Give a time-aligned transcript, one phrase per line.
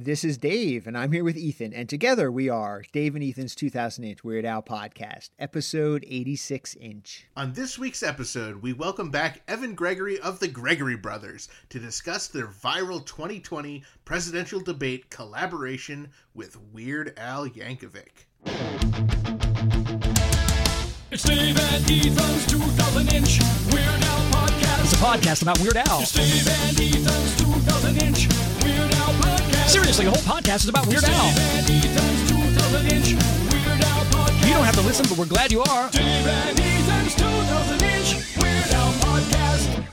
[0.00, 3.56] This is Dave, and I'm here with Ethan, and together we are Dave and Ethan's
[3.56, 7.26] 2000 Inch Weird Al podcast, episode 86 inch.
[7.36, 12.28] On this week's episode, we welcome back Evan Gregory of the Gregory Brothers to discuss
[12.28, 18.26] their viral 2020 presidential debate collaboration with Weird Al Yankovic.
[21.10, 23.40] It's Dave and Ethan's 2000 inch
[23.72, 24.84] Weird Al podcast.
[24.84, 26.02] It's a podcast about Weird Al.
[26.02, 28.47] It's Dave and Ethan's 2000 inch Weird Al podcast.
[29.66, 31.34] Seriously, the whole podcast is about Weird Al.
[31.34, 33.12] Dave and Ethan's 2000 inch
[33.52, 34.46] Weird Al podcast.
[34.46, 35.90] You don't have to listen, but we're glad you are.
[35.90, 39.84] Dave and Ethan's 2000 inch Weird Al podcast.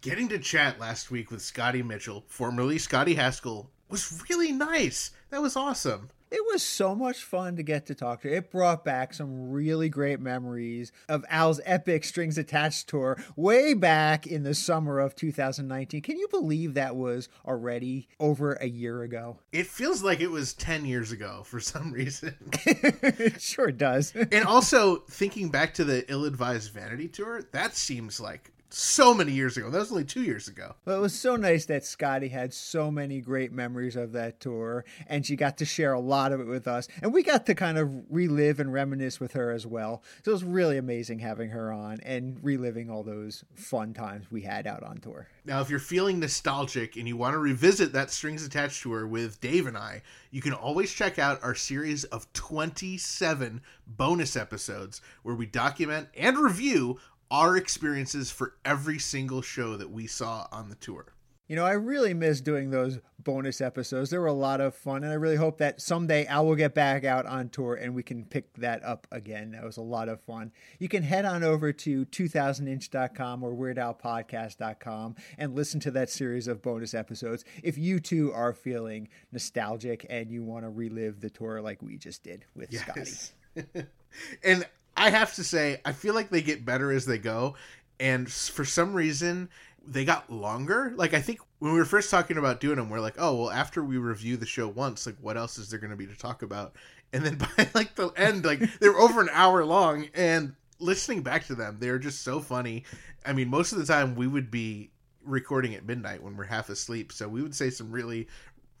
[0.00, 5.10] Getting to chat last week with Scotty Mitchell, formerly Scotty Haskell, was really nice.
[5.30, 6.10] That was awesome.
[6.30, 8.32] It was so much fun to get to talk to.
[8.32, 14.26] It brought back some really great memories of Al's epic Strings Attached tour way back
[14.26, 16.02] in the summer of 2019.
[16.02, 19.38] Can you believe that was already over a year ago?
[19.52, 22.34] It feels like it was 10 years ago for some reason.
[22.66, 24.12] it sure does.
[24.14, 29.32] and also, thinking back to the ill advised vanity tour, that seems like so many
[29.32, 29.70] years ago.
[29.70, 30.74] That was only two years ago.
[30.84, 34.84] Well, it was so nice that Scotty had so many great memories of that tour,
[35.06, 36.88] and she got to share a lot of it with us.
[37.02, 40.02] And we got to kind of relive and reminisce with her as well.
[40.24, 44.42] So it was really amazing having her on and reliving all those fun times we
[44.42, 45.28] had out on tour.
[45.44, 49.40] Now, if you're feeling nostalgic and you want to revisit that Strings Attached tour with
[49.40, 55.34] Dave and I, you can always check out our series of 27 bonus episodes where
[55.34, 56.98] we document and review
[57.30, 61.12] our experiences for every single show that we saw on the tour.
[61.48, 64.10] You know, I really miss doing those bonus episodes.
[64.10, 66.74] They were a lot of fun, and I really hope that someday Al will get
[66.74, 69.52] back out on tour and we can pick that up again.
[69.52, 70.52] That was a lot of fun.
[70.78, 76.60] You can head on over to 2000inch.com or weirdalpodcast.com and listen to that series of
[76.60, 81.62] bonus episodes if you too are feeling nostalgic and you want to relive the tour
[81.62, 83.86] like we just did with Scotty.
[84.42, 84.66] And
[84.98, 87.54] I have to say, I feel like they get better as they go.
[88.00, 89.48] And for some reason,
[89.86, 90.92] they got longer.
[90.96, 93.50] Like, I think when we were first talking about doing them, we're like, oh, well,
[93.50, 96.16] after we review the show once, like, what else is there going to be to
[96.16, 96.74] talk about?
[97.12, 100.08] And then by like the end, like, they were over an hour long.
[100.14, 102.84] And listening back to them, they're just so funny.
[103.24, 104.90] I mean, most of the time, we would be
[105.24, 107.12] recording at midnight when we're half asleep.
[107.12, 108.28] So we would say some really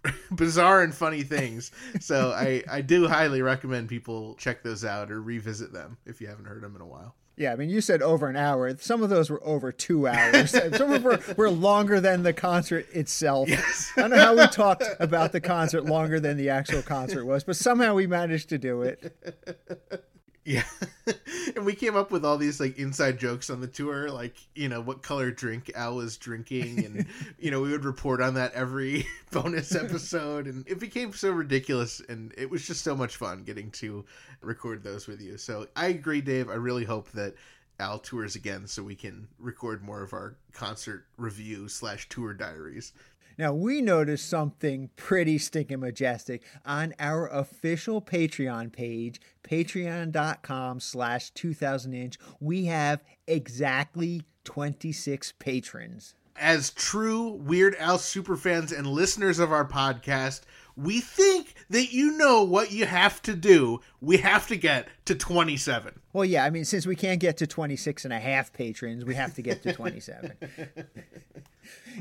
[0.30, 1.70] bizarre and funny things.
[2.00, 6.28] So I, I do highly recommend people check those out or revisit them if you
[6.28, 7.14] haven't heard them in a while.
[7.36, 8.76] Yeah, I mean, you said over an hour.
[8.78, 10.50] Some of those were over two hours.
[10.76, 13.48] Some of them were, were longer than the concert itself.
[13.48, 13.92] Yes.
[13.96, 17.44] I don't know how we talked about the concert longer than the actual concert was,
[17.44, 19.16] but somehow we managed to do it.
[20.48, 20.64] Yeah.
[21.56, 24.70] and we came up with all these like inside jokes on the tour, like, you
[24.70, 26.86] know, what color drink Al was drinking.
[26.86, 27.06] And,
[27.38, 30.46] you know, we would report on that every bonus episode.
[30.46, 32.00] And it became so ridiculous.
[32.08, 34.06] And it was just so much fun getting to
[34.40, 35.36] record those with you.
[35.36, 36.48] So I agree, Dave.
[36.48, 37.34] I really hope that
[37.78, 42.94] Al tours again so we can record more of our concert review slash tour diaries.
[43.38, 52.16] Now, we noticed something pretty stinking majestic on our official Patreon page, patreon.com slash 2000inch.
[52.40, 56.14] We have exactly 26 patrons.
[56.34, 60.42] as true Weird Al superfans and listeners of our podcast,
[60.76, 63.80] we think that you know what you have to do.
[64.00, 65.98] We have to get to 27.
[66.12, 69.14] Well, yeah, I mean, since we can't get to 26 and a half patrons, we
[69.16, 70.32] have to get to 27.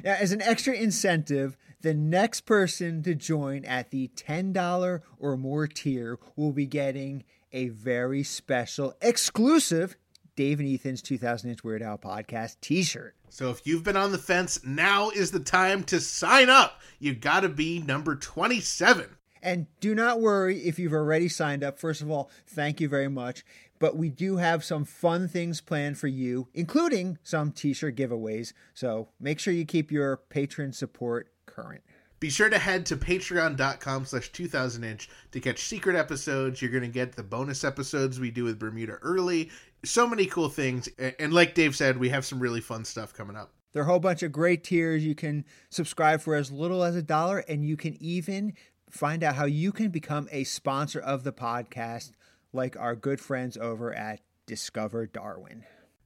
[0.03, 6.19] as an extra incentive, the next person to join at the $10 or more tier
[6.35, 9.95] will be getting a very special, exclusive
[10.35, 13.15] Dave and Ethan's 2000 Inch Weird Al podcast t shirt.
[13.29, 16.79] So if you've been on the fence, now is the time to sign up.
[16.99, 19.17] You got to be number 27.
[19.41, 21.79] And do not worry if you've already signed up.
[21.79, 23.43] First of all, thank you very much.
[23.79, 28.53] But we do have some fun things planned for you, including some t shirt giveaways.
[28.73, 31.83] So make sure you keep your patron support current.
[32.19, 36.61] Be sure to head to patreon.com slash 2000inch to catch secret episodes.
[36.61, 39.51] You're going to get the bonus episodes we do with Bermuda early.
[39.85, 40.89] So many cool things.
[41.19, 43.51] And like Dave said, we have some really fun stuff coming up.
[43.73, 45.05] There are a whole bunch of great tiers.
[45.05, 48.53] You can subscribe for as little as a dollar, and you can even
[48.89, 52.13] find out how you can become a sponsor of the podcast,
[52.57, 55.63] like our good friends over at Discover Darwin.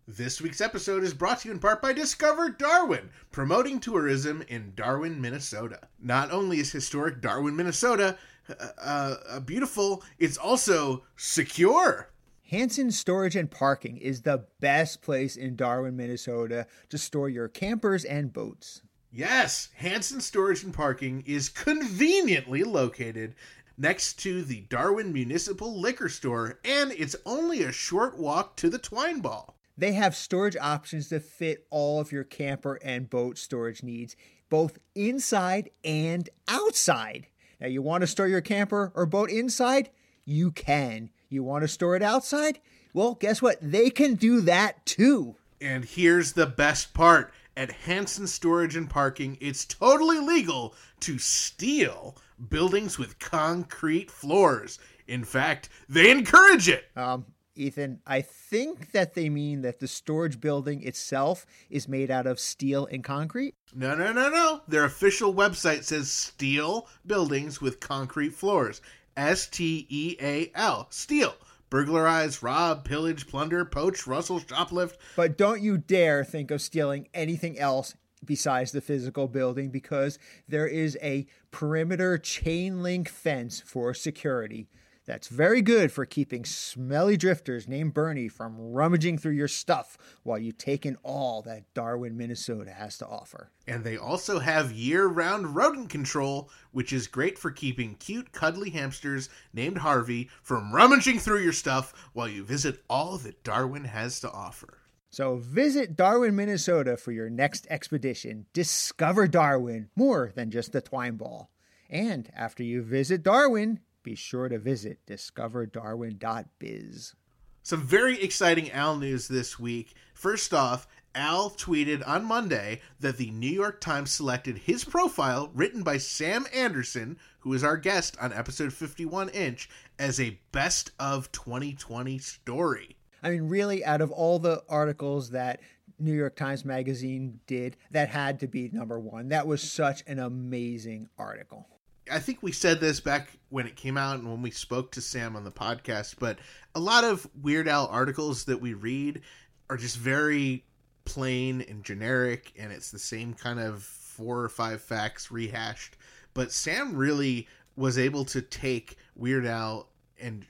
[0.08, 4.74] This week's episode is brought to you in part by Discover Darwin, promoting tourism in
[4.76, 5.80] Darwin, Minnesota.
[6.00, 8.18] Not only is historic Darwin, Minnesota
[8.50, 12.10] uh, uh, beautiful, it's also secure.
[12.50, 18.04] Hanson Storage and Parking is the best place in Darwin, Minnesota to store your campers
[18.04, 18.82] and boats.
[19.14, 23.36] Yes, Hanson Storage and Parking is conveniently located
[23.82, 28.78] next to the Darwin Municipal Liquor Store, and it's only a short walk to the
[28.78, 29.58] Twine Ball.
[29.76, 34.16] They have storage options that fit all of your camper and boat storage needs,
[34.50, 37.26] both inside and outside.
[37.60, 39.90] Now, you want to store your camper or boat inside?
[40.26, 41.10] You can.
[41.30, 42.60] You want to store it outside?
[42.94, 43.58] Well, guess what?
[43.62, 45.38] They can do that too.
[45.60, 52.18] And here's the best part at Hanson Storage and Parking, it's totally legal to steal
[52.50, 54.80] buildings with concrete floors.
[55.08, 56.86] In fact, they encourage it.
[56.96, 62.26] Um, Ethan, I think that they mean that the storage building itself is made out
[62.26, 63.54] of steel and concrete.
[63.76, 64.62] No, no, no, no.
[64.68, 68.82] Their official website says steel buildings with concrete floors.
[69.16, 70.88] S T E A L.
[70.90, 71.36] Steel.
[71.72, 74.98] Burglarize, rob, pillage, plunder, poach, rustle, shoplift.
[75.16, 77.96] But don't you dare think of stealing anything else
[78.26, 80.20] besides the physical building because
[80.50, 84.68] there is a perimeter chain link fence for security.
[85.12, 90.38] That's very good for keeping smelly drifters named Bernie from rummaging through your stuff while
[90.38, 93.52] you take in all that Darwin, Minnesota has to offer.
[93.68, 98.70] And they also have year round rodent control, which is great for keeping cute, cuddly
[98.70, 104.22] hamsters named Harvey from rummaging through your stuff while you visit all that Darwin has
[104.22, 104.78] to offer.
[105.10, 108.46] So visit Darwin, Minnesota for your next expedition.
[108.54, 111.52] Discover Darwin more than just the twine ball.
[111.90, 117.16] And after you visit Darwin, be sure to visit discoverdarwin.biz.
[117.64, 119.94] Some very exciting Al news this week.
[120.14, 125.84] First off, Al tweeted on Monday that the New York Times selected his profile, written
[125.84, 129.70] by Sam Anderson, who is our guest on episode 51 inch,
[130.00, 132.96] as a best of 2020 story.
[133.22, 135.60] I mean, really, out of all the articles that
[136.00, 139.30] New York Times Magazine did, that had to be number one.
[139.30, 141.68] That was such an amazing article.
[142.12, 145.02] I think we said this back when it came out and when we spoke to
[145.02, 146.40] Sam on the podcast, but
[146.76, 149.22] a lot of Weird Al articles that we read
[149.70, 150.66] are just very
[151.06, 155.96] plain and generic, and it's the same kind of four or five facts rehashed.
[156.34, 159.88] But Sam really was able to take Weird Al
[160.20, 160.46] and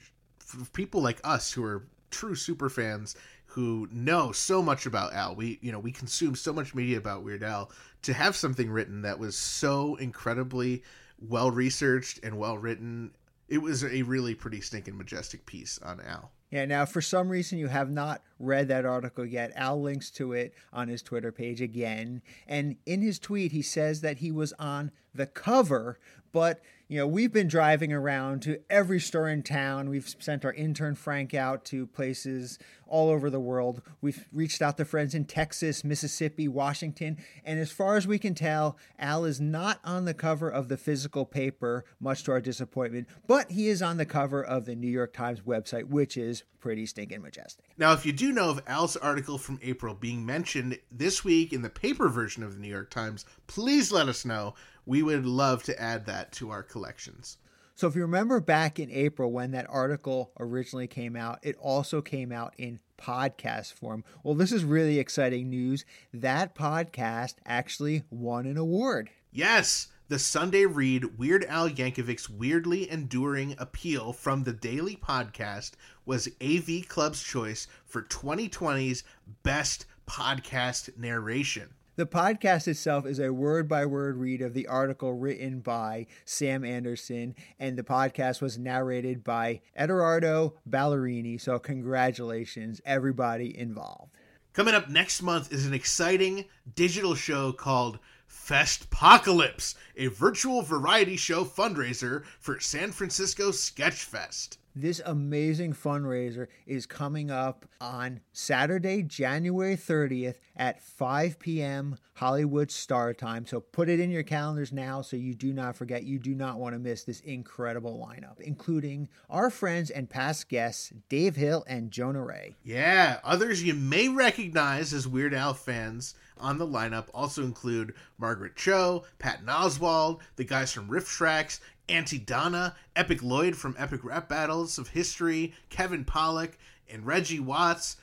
[0.74, 3.16] people like us who are true super fans
[3.46, 5.36] who know so much about Al.
[5.36, 7.72] We you know we consume so much media about Weird Al
[8.04, 10.84] to have something written that was so incredibly
[11.22, 13.12] well researched and well written.
[13.48, 16.32] It was a really pretty stinking majestic piece on Al.
[16.52, 20.34] Yeah, now for some reason you have not read that article yet, Al links to
[20.34, 22.22] it on his Twitter page again.
[22.46, 25.98] And in his tweet, he says that he was on the cover,
[26.32, 26.62] but
[26.92, 29.90] you know, we've been driving around to every store in town.
[29.90, 33.82] We've sent our intern Frank out to places all over the world.
[34.02, 38.36] We've reached out to friends in Texas, Mississippi, Washington, and as far as we can
[38.36, 43.08] tell, Al is not on the cover of the physical paper, much to our disappointment,
[43.26, 46.86] but he is on the cover of the New York Times website, which is pretty
[46.86, 47.64] stinking majestic.
[47.78, 51.62] Now, if you do know of Al's article from April being mentioned this week in
[51.62, 54.56] the paper version of the New York Times, please let us know.
[54.86, 57.38] We would love to add that to our collections.
[57.76, 62.02] So, if you remember back in April when that article originally came out, it also
[62.02, 64.04] came out in podcast form.
[64.24, 65.86] Well, this is really exciting news.
[66.14, 69.10] That podcast actually won an award.
[69.32, 75.72] Yes, the Sunday Read Weird Al Yankovic's weirdly enduring appeal from the Daily Podcast
[76.06, 79.06] was AV Club's choice for 2020's
[79.42, 81.70] Best Podcast Narration.
[81.98, 86.64] The podcast itself is a word by word read of the article written by Sam
[86.64, 91.40] Anderson, and the podcast was narrated by Eduardo Ballerini.
[91.40, 94.14] So, congratulations, everybody involved.
[94.54, 96.46] Coming up next month is an exciting
[96.76, 104.56] digital show called Festpocalypse, a virtual variety show fundraiser for San Francisco Sketchfest.
[104.76, 111.98] This amazing fundraiser is coming up on Saturday, January 30th at 5 p.m.
[112.14, 113.46] Hollywood Star Time.
[113.46, 116.04] So put it in your calendars now so you do not forget.
[116.04, 120.94] You do not want to miss this incredible lineup, including our friends and past guests,
[121.10, 122.56] Dave Hill and Jonah Ray.
[122.64, 128.56] Yeah, others you may recognize as Weird Al fans on the lineup also include Margaret
[128.56, 131.60] Cho, Patton Oswalt, the guys from RiffTrax,
[131.92, 136.54] Aunty Donna, Epic Lloyd from Epic Rap Battles of History, Kevin Pollak,
[136.90, 137.98] and Reggie Watts,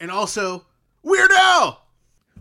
[0.00, 0.64] and also
[1.02, 1.82] Weird Al!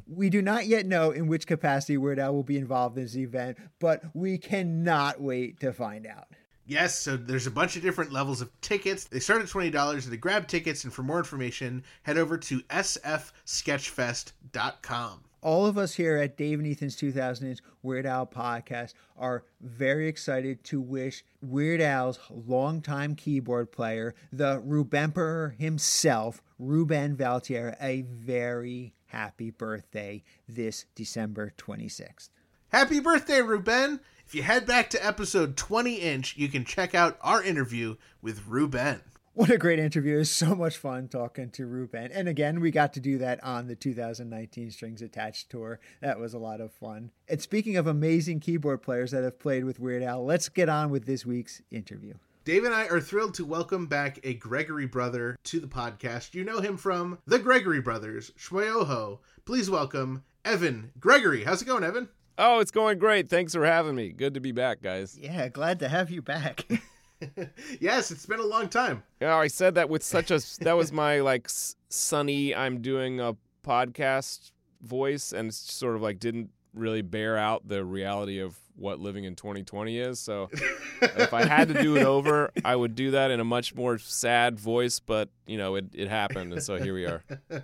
[0.07, 3.17] We do not yet know in which capacity Weird Al will be involved in this
[3.17, 6.27] event, but we cannot wait to find out.
[6.65, 9.03] Yes, so there's a bunch of different levels of tickets.
[9.03, 12.61] They start at $20 and to grab tickets, and for more information, head over to
[12.61, 15.23] sfsketchfest.com.
[15.43, 20.07] all of us here at Dave and Ethan's 2000 Inch Weird Al podcast are very
[20.07, 28.93] excited to wish Weird Al's longtime keyboard player, the Rubemperor himself, Ruben Valtierra, a very
[29.07, 32.29] happy birthday this December 26th.
[32.69, 33.99] Happy birthday, Ruben!
[34.25, 38.47] If you head back to episode 20 inch, you can check out our interview with
[38.47, 39.01] Ruben.
[39.35, 40.17] What a great interview.
[40.17, 42.11] It was so much fun talking to Ruben.
[42.11, 45.79] And again, we got to do that on the 2019 Strings Attached tour.
[46.01, 47.09] That was a lot of fun.
[47.27, 50.91] And speaking of amazing keyboard players that have played with Weird Al, let's get on
[50.91, 52.13] with this week's interview.
[52.45, 56.35] Dave and I are thrilled to welcome back a Gregory brother to the podcast.
[56.35, 59.17] You know him from the Gregory Brothers, Schmoyoho.
[59.45, 61.43] Please welcome Evan Gregory.
[61.43, 62.07] How's it going, Evan?
[62.37, 63.29] Oh, it's going great.
[63.29, 64.09] Thanks for having me.
[64.09, 65.17] Good to be back, guys.
[65.19, 66.67] Yeah, glad to have you back.
[67.79, 69.03] yes, it's been a long time.
[69.21, 73.19] Yeah, I said that with such a that was my like s- sunny I'm doing
[73.19, 74.51] a podcast
[74.81, 79.23] voice and it's sort of like didn't really bear out the reality of what living
[79.23, 80.19] in 2020 is.
[80.19, 80.49] So
[81.01, 83.97] if I had to do it over, I would do that in a much more
[83.97, 87.23] sad voice, but you know, it it happened and so here we are.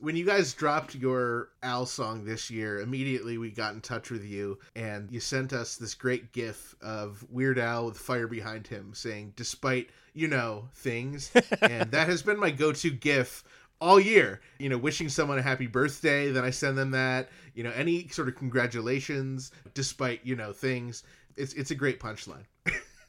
[0.00, 4.24] when you guys dropped your Al song this year, immediately we got in touch with
[4.24, 8.92] you and you sent us this great gif of Weird Al with fire behind him
[8.94, 11.30] saying, despite, you know, things.
[11.62, 13.44] and that has been my go to gif
[13.78, 14.40] all year.
[14.58, 17.28] You know, wishing someone a happy birthday, then I send them that.
[17.54, 21.02] You know, any sort of congratulations, despite, you know, things.
[21.36, 22.44] It's, it's a great punchline.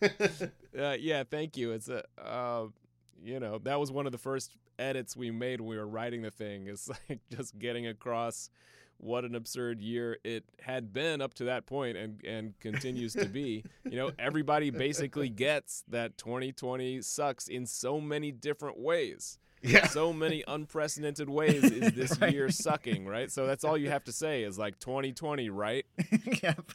[0.76, 1.74] Uh, yeah, thank you.
[1.74, 2.66] It's a, uh,
[3.24, 6.22] you know, that was one of the first edits we made when we were writing
[6.22, 6.68] the thing.
[6.68, 8.50] Is like just getting across
[9.02, 13.26] what an absurd year it had been up to that point and and continues to
[13.26, 13.64] be.
[13.84, 19.40] You know, everybody basically gets that 2020 sucks in so many different ways.
[19.64, 19.88] Yeah.
[19.88, 23.32] So many unprecedented ways is this year sucking, right?
[23.32, 25.86] So that's all you have to say is like 2020, right?
[26.42, 26.72] yep.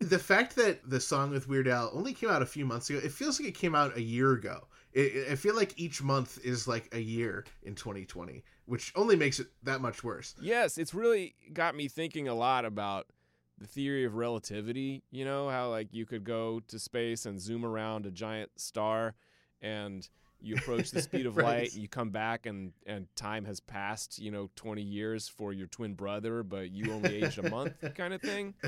[0.00, 2.98] the fact that the song with Weird Al only came out a few months ago,
[3.02, 4.66] it feels like it came out a year ago.
[4.98, 9.46] I feel like each month is like a year in 2020, which only makes it
[9.62, 10.34] that much worse.
[10.40, 13.06] Yes, it's really got me thinking a lot about
[13.58, 15.04] the theory of relativity.
[15.10, 19.14] You know, how like you could go to space and zoom around a giant star
[19.60, 20.08] and
[20.40, 21.44] you approach the speed of Right.
[21.44, 25.66] light, you come back and and time has passed, you know, 20 years for your
[25.66, 28.54] twin brother, but you only aged a month kind of thing.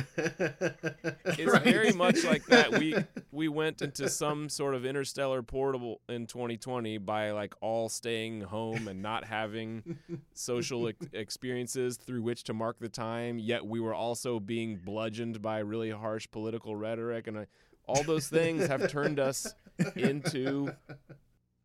[1.39, 1.63] It's Right.
[1.63, 2.73] very much like that.
[2.79, 2.95] We
[3.33, 8.89] we went into some sort of interstellar portal in 2020 by like all staying home
[8.89, 9.99] and not having
[10.35, 13.39] social ex- experiences through which to mark the time.
[13.39, 17.45] Yet we were also being bludgeoned by really harsh political rhetoric, and uh,
[17.87, 19.55] all those things have turned us
[19.97, 20.71] into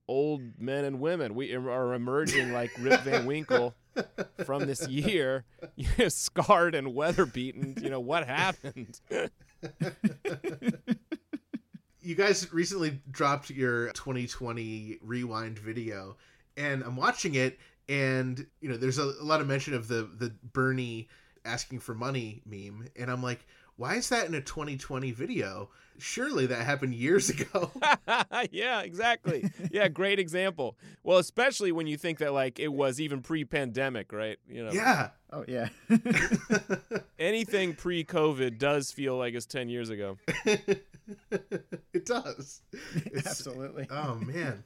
[0.07, 1.35] old men and women.
[1.35, 3.73] We are emerging like Rip Van Winkle
[4.45, 5.45] from this year,
[6.07, 7.75] scarred and weather beaten.
[7.81, 8.99] You know what happened?
[12.05, 16.15] you guys recently dropped your 2020 rewind video
[16.55, 17.57] and i'm watching it
[17.89, 21.07] and you know there's a, a lot of mention of the the bernie
[21.45, 23.45] asking for money meme and i'm like
[23.77, 27.71] why is that in a 2020 video surely that happened years ago
[28.51, 29.49] yeah, exactly.
[29.71, 30.77] Yeah, great example.
[31.03, 34.37] Well, especially when you think that like it was even pre-pandemic, right?
[34.47, 35.69] You know, yeah Oh, yeah.
[37.19, 40.17] anything pre-COVID does feel like it's ten years ago.
[40.45, 42.61] it does
[43.05, 43.87] It's- Absolutely.
[43.89, 44.63] oh man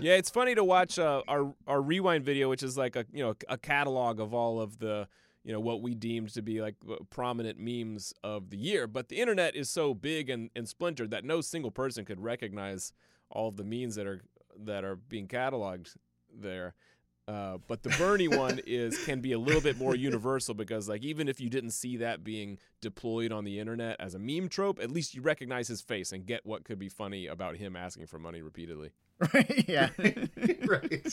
[0.00, 3.22] Yeah, it's funny to watch uh, our our rewind video, which is like a you
[3.22, 5.06] know a catalog of all of the
[5.44, 6.76] you know what we deemed to be like
[7.10, 8.86] prominent memes of the year.
[8.86, 12.92] But the internet is so big and, and splintered that no single person could recognize
[13.30, 14.22] all of the memes that are
[14.64, 15.96] that are being cataloged
[16.32, 16.74] there.
[17.28, 21.02] Uh, but the Bernie one is can be a little bit more universal because like
[21.02, 24.80] even if you didn't see that being deployed on the internet as a meme trope,
[24.80, 28.06] at least you recognize his face and get what could be funny about him asking
[28.06, 28.90] for money repeatedly.
[29.34, 29.64] right.
[29.68, 29.90] Yeah.
[30.66, 31.06] right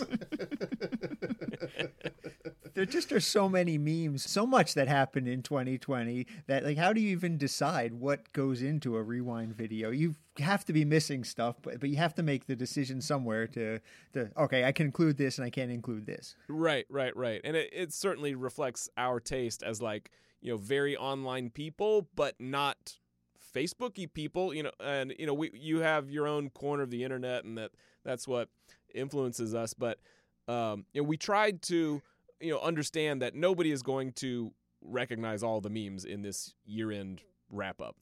[2.79, 6.93] there just are so many memes, so much that happened in 2020 that like how
[6.93, 9.89] do you even decide what goes into a rewind video?
[9.89, 13.47] You have to be missing stuff, but but you have to make the decision somewhere
[13.47, 13.81] to
[14.13, 16.37] to okay, I can include this and I can't include this.
[16.47, 17.41] Right, right, right.
[17.43, 20.09] And it, it certainly reflects our taste as like,
[20.39, 22.97] you know, very online people, but not
[23.53, 27.03] Facebooky people, you know, and you know, we you have your own corner of the
[27.03, 27.71] internet and that
[28.05, 28.47] that's what
[28.95, 29.99] influences us, but
[30.47, 32.01] um, you know, we tried to,
[32.41, 37.21] you know, understand that nobody is going to recognize all the memes in this year-end
[37.51, 37.95] wrap up.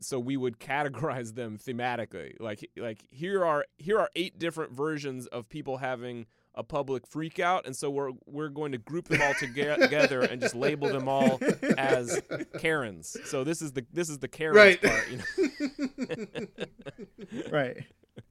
[0.00, 2.34] So we would categorize them thematically.
[2.40, 7.38] Like like here are here are eight different versions of people having a public freak
[7.38, 10.88] out, and so we're we're going to group them all toge- together and just label
[10.88, 11.40] them all
[11.78, 12.20] as
[12.58, 13.16] Karens.
[13.24, 14.82] So this is the this is the Karens Right.
[14.82, 15.08] part.
[15.10, 16.46] You know?
[17.50, 17.84] Right.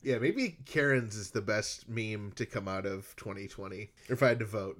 [0.03, 3.89] Yeah, maybe Karen's is the best meme to come out of 2020.
[4.09, 4.79] If I had to vote.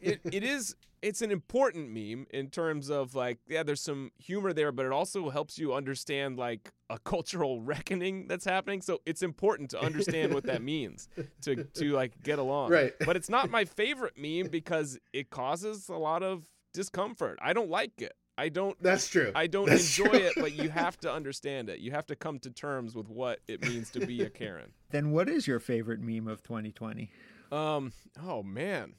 [0.00, 4.52] It, it is it's an important meme in terms of like yeah there's some humor
[4.52, 9.22] there but it also helps you understand like a cultural reckoning that's happening so it's
[9.22, 11.08] important to understand what that means
[11.42, 12.92] to to like get along Right.
[13.04, 17.70] but it's not my favorite meme because it causes a lot of discomfort i don't
[17.70, 19.30] like it i don't That's true.
[19.34, 20.18] I don't That's enjoy true.
[20.26, 21.78] it, but you have to understand it.
[21.78, 24.72] You have to come to terms with what it means to be a Karen.
[24.90, 27.10] Then what is your favorite meme of 2020?
[27.52, 27.92] Um.
[28.20, 28.94] Oh man,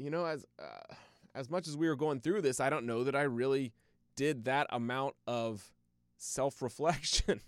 [0.00, 0.94] you know, as uh,
[1.34, 3.72] as much as we were going through this, I don't know that I really
[4.16, 5.70] did that amount of
[6.16, 7.40] self-reflection.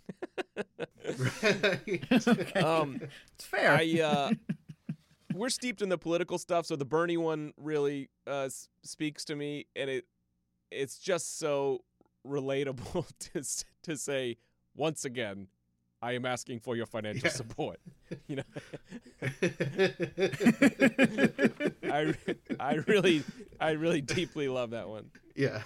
[1.42, 2.56] Right.
[2.62, 3.00] um,
[3.34, 3.72] It's fair.
[3.72, 4.30] I uh,
[5.34, 8.48] we're steeped in the political stuff, so the Bernie one really uh,
[8.82, 10.04] speaks to me, and it
[10.70, 11.84] it's just so
[12.26, 14.36] relatable to to say
[14.74, 15.48] once again.
[16.02, 17.32] I am asking for your financial Yeah.
[17.32, 17.80] support.
[18.28, 18.42] You know,
[21.84, 22.14] I,
[22.60, 23.22] I really,
[23.60, 25.10] I really deeply love that one.
[25.34, 25.62] yeah.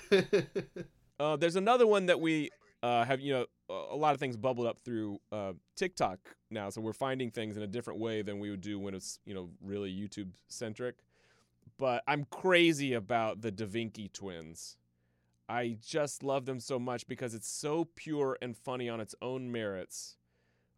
[1.19, 2.50] Uh, there's another one that we
[2.83, 6.19] uh, have, you know, a- lot of things bubbled up through uh, TikTok
[6.50, 9.19] now, so we're finding things in a different way than we would do when it's,
[9.25, 10.97] you know, really YouTube centric.
[11.78, 14.76] But I'm crazy about the Da Vinci twins.
[15.49, 19.50] I just love them so much because it's so pure and funny on its own
[19.50, 20.16] merits.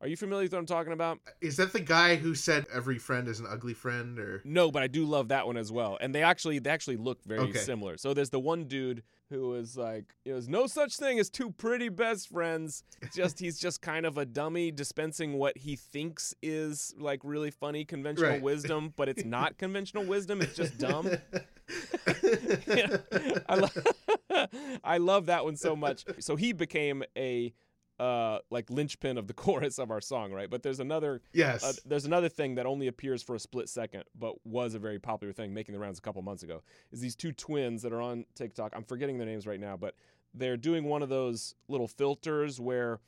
[0.00, 1.18] Are you familiar with what I'm talking about?
[1.40, 4.80] Is that the guy who said every friend is an ugly friend or No, but
[4.82, 5.98] I do love that one as well.
[6.00, 7.58] And they actually they actually look very Okay.
[7.58, 7.96] similar.
[7.96, 11.88] So there's the one dude who is like, there's no such thing as two pretty
[11.88, 12.84] best friends.
[13.14, 17.84] Just he's just kind of a dummy dispensing what he thinks is like really funny
[17.84, 18.40] conventional Right.
[18.42, 20.40] wisdom, but it's not conventional wisdom.
[20.42, 21.10] It's just dumb.
[23.48, 24.46] I, lo-
[24.84, 26.04] I love that one so much.
[26.20, 27.52] So he became a
[27.98, 30.48] uh, like linchpin of the chorus of our song, right?
[30.48, 31.64] But there's another Yes.
[31.64, 34.98] uh, there's another thing that only appears for a split second, but was a very
[34.98, 36.62] popular thing, making the rounds a couple months ago.
[36.92, 38.72] Is these two twins that are on TikTok?
[38.74, 39.94] I'm forgetting their names right now, but
[40.34, 43.00] they're doing one of those little filters where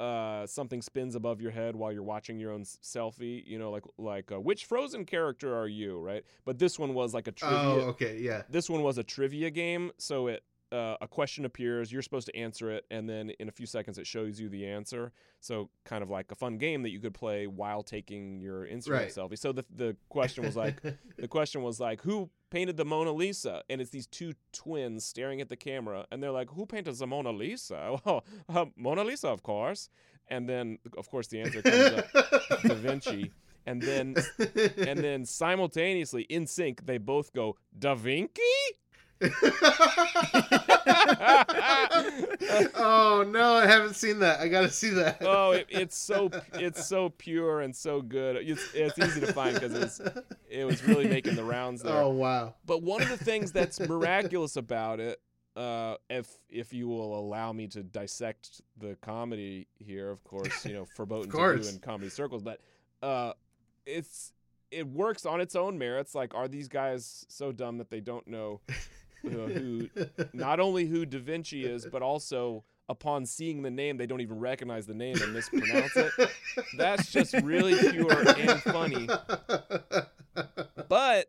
[0.00, 3.46] uh, something spins above your head while you're watching your own selfie.
[3.46, 6.24] You know, like like uh, which Frozen character are you, right?
[6.44, 8.42] But this one was like a trivia oh, okay, yeah.
[8.48, 12.36] this one was a trivia game so it uh, a question appears you're supposed to
[12.36, 15.12] answer it and then in a few seconds it shows you the answer.
[15.40, 18.90] So kind of like a fun game that you could play while taking your instagram
[18.90, 19.08] Right.
[19.08, 19.38] selfie.
[19.38, 20.82] So the, the question was like
[21.18, 23.62] the question was like who painted the mona lisa?
[23.68, 27.06] And it's these two twins staring at the camera and they're like who painted the
[27.06, 27.98] mona lisa?
[28.04, 29.88] Well uh, mona lisa of course.
[30.28, 32.06] And then of course the answer comes up
[32.62, 33.30] da vinci.
[33.66, 34.16] And then
[34.78, 38.40] and then simultaneously in sync they both go da vinci
[42.74, 44.40] oh no, I haven't seen that.
[44.40, 45.18] I gotta see that.
[45.22, 48.36] oh, it, it's so it's so pure and so good.
[48.36, 50.00] It's it's easy to find because it was
[50.48, 51.94] it was really making the rounds there.
[51.94, 52.54] Oh wow.
[52.66, 55.20] But one of the things that's miraculous about it,
[55.56, 60.74] uh, if if you will allow me to dissect the comedy here, of course, you
[60.74, 62.60] know, verboten to do in comedy circles, but
[63.02, 63.32] uh,
[63.86, 64.32] it's
[64.72, 66.14] it works on its own merits.
[66.14, 68.60] Like, are these guys so dumb that they don't know
[69.22, 69.88] who
[70.32, 74.38] not only who Da Vinci is, but also upon seeing the name, they don't even
[74.38, 76.12] recognize the name and mispronounce it.
[76.76, 79.08] That's just really pure and funny.
[80.88, 81.28] But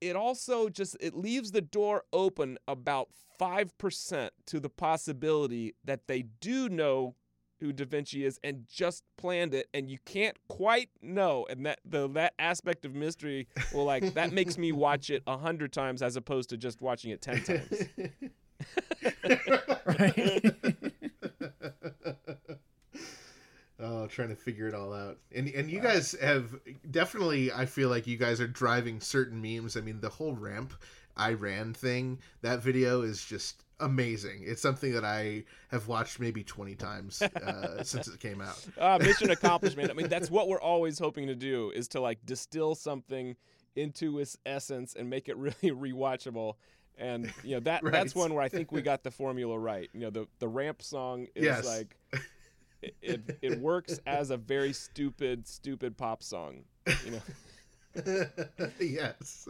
[0.00, 3.08] it also just it leaves the door open about
[3.40, 7.14] 5% to the possibility that they do know
[7.60, 11.80] who Da Vinci is and just planned it and you can't quite know and that
[11.84, 16.02] the that aspect of mystery well like that makes me watch it a hundred times
[16.02, 17.68] as opposed to just watching it ten times
[19.86, 20.54] right?
[23.80, 25.18] oh, trying to figure it all out.
[25.34, 26.54] And and you guys have
[26.90, 29.76] definitely I feel like you guys are driving certain memes.
[29.76, 30.72] I mean, the whole ramp
[31.16, 34.42] I ran thing, that video is just amazing.
[34.44, 38.56] It's something that I have watched maybe 20 times uh, since it came out.
[38.78, 42.00] uh, mission accomplished man i mean that's what we're always hoping to do is to
[42.00, 43.36] like distill something
[43.76, 46.54] into its essence and make it really rewatchable
[46.96, 50.00] and you know that that's one where i think we got the formula right you
[50.00, 51.64] know the the ramp song is Yes.
[51.64, 51.96] like
[52.82, 56.62] it, it it works as a very stupid stupid pop song
[57.04, 57.22] you know
[58.80, 59.48] yes.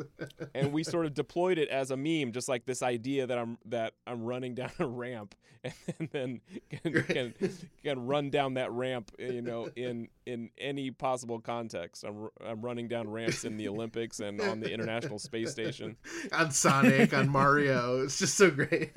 [0.54, 3.58] and we sort of deployed it as a meme, just like this idea that I'm
[3.66, 5.34] that I'm running down a ramp
[5.98, 7.34] and then can, can,
[7.82, 12.04] can run down that ramp, you know, in in any possible context.
[12.04, 15.96] I'm I'm running down ramps in the Olympics and on the International Space Station.
[16.32, 17.84] on Sonic, on Mario.
[18.04, 18.92] It's just so great.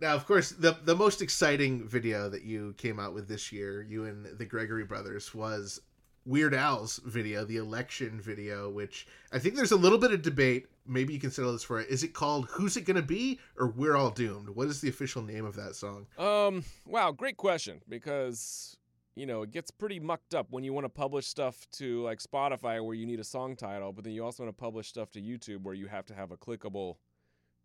[0.00, 3.82] now, of course, the the most exciting video that you came out with this year,
[3.82, 5.80] you and the Gregory brothers, was
[6.30, 10.68] Weird Al's video, the election video, which I think there's a little bit of debate.
[10.86, 11.88] Maybe you can settle this for it.
[11.88, 14.50] Is it called "Who's It Gonna Be" or "We're All Doomed"?
[14.50, 16.06] What is the official name of that song?
[16.16, 18.76] Um, wow, great question because
[19.16, 22.20] you know it gets pretty mucked up when you want to publish stuff to like
[22.20, 25.10] Spotify where you need a song title, but then you also want to publish stuff
[25.10, 26.94] to YouTube where you have to have a clickable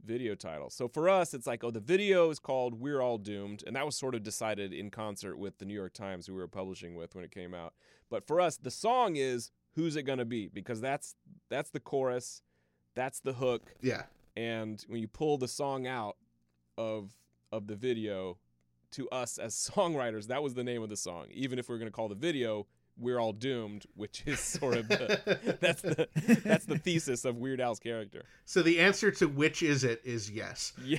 [0.05, 0.69] video title.
[0.69, 3.85] So for us, it's like, oh, the video is called "We're All Doomed," and that
[3.85, 6.95] was sort of decided in concert with the New York Times, who we were publishing
[6.95, 7.73] with when it came out.
[8.09, 11.15] But for us, the song is "Who's It Gonna Be" because that's
[11.49, 12.41] that's the chorus,
[12.93, 14.03] that's the hook, Yeah.
[14.37, 16.17] and when you pull the song out
[16.77, 17.11] of
[17.51, 18.37] of the video
[18.91, 21.87] to us as songwriters that was the name of the song even if we going
[21.87, 22.65] to call the video
[22.99, 26.07] we're all doomed which is sort of the, that's the
[26.45, 30.31] that's the thesis of weird al's character So the answer to which is it is
[30.31, 30.73] yes.
[30.83, 30.97] yeah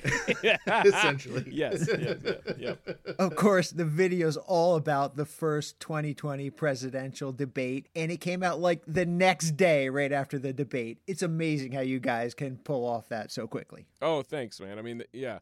[0.85, 1.45] Essentially.
[1.49, 2.99] yes yes yeah, yep.
[3.19, 8.59] Of course, the video's all about the first 2020 presidential debate, and it came out
[8.59, 10.99] like the next day, right after the debate.
[11.07, 13.87] It's amazing how you guys can pull off that so quickly.
[14.01, 15.39] oh thanks man i mean yeah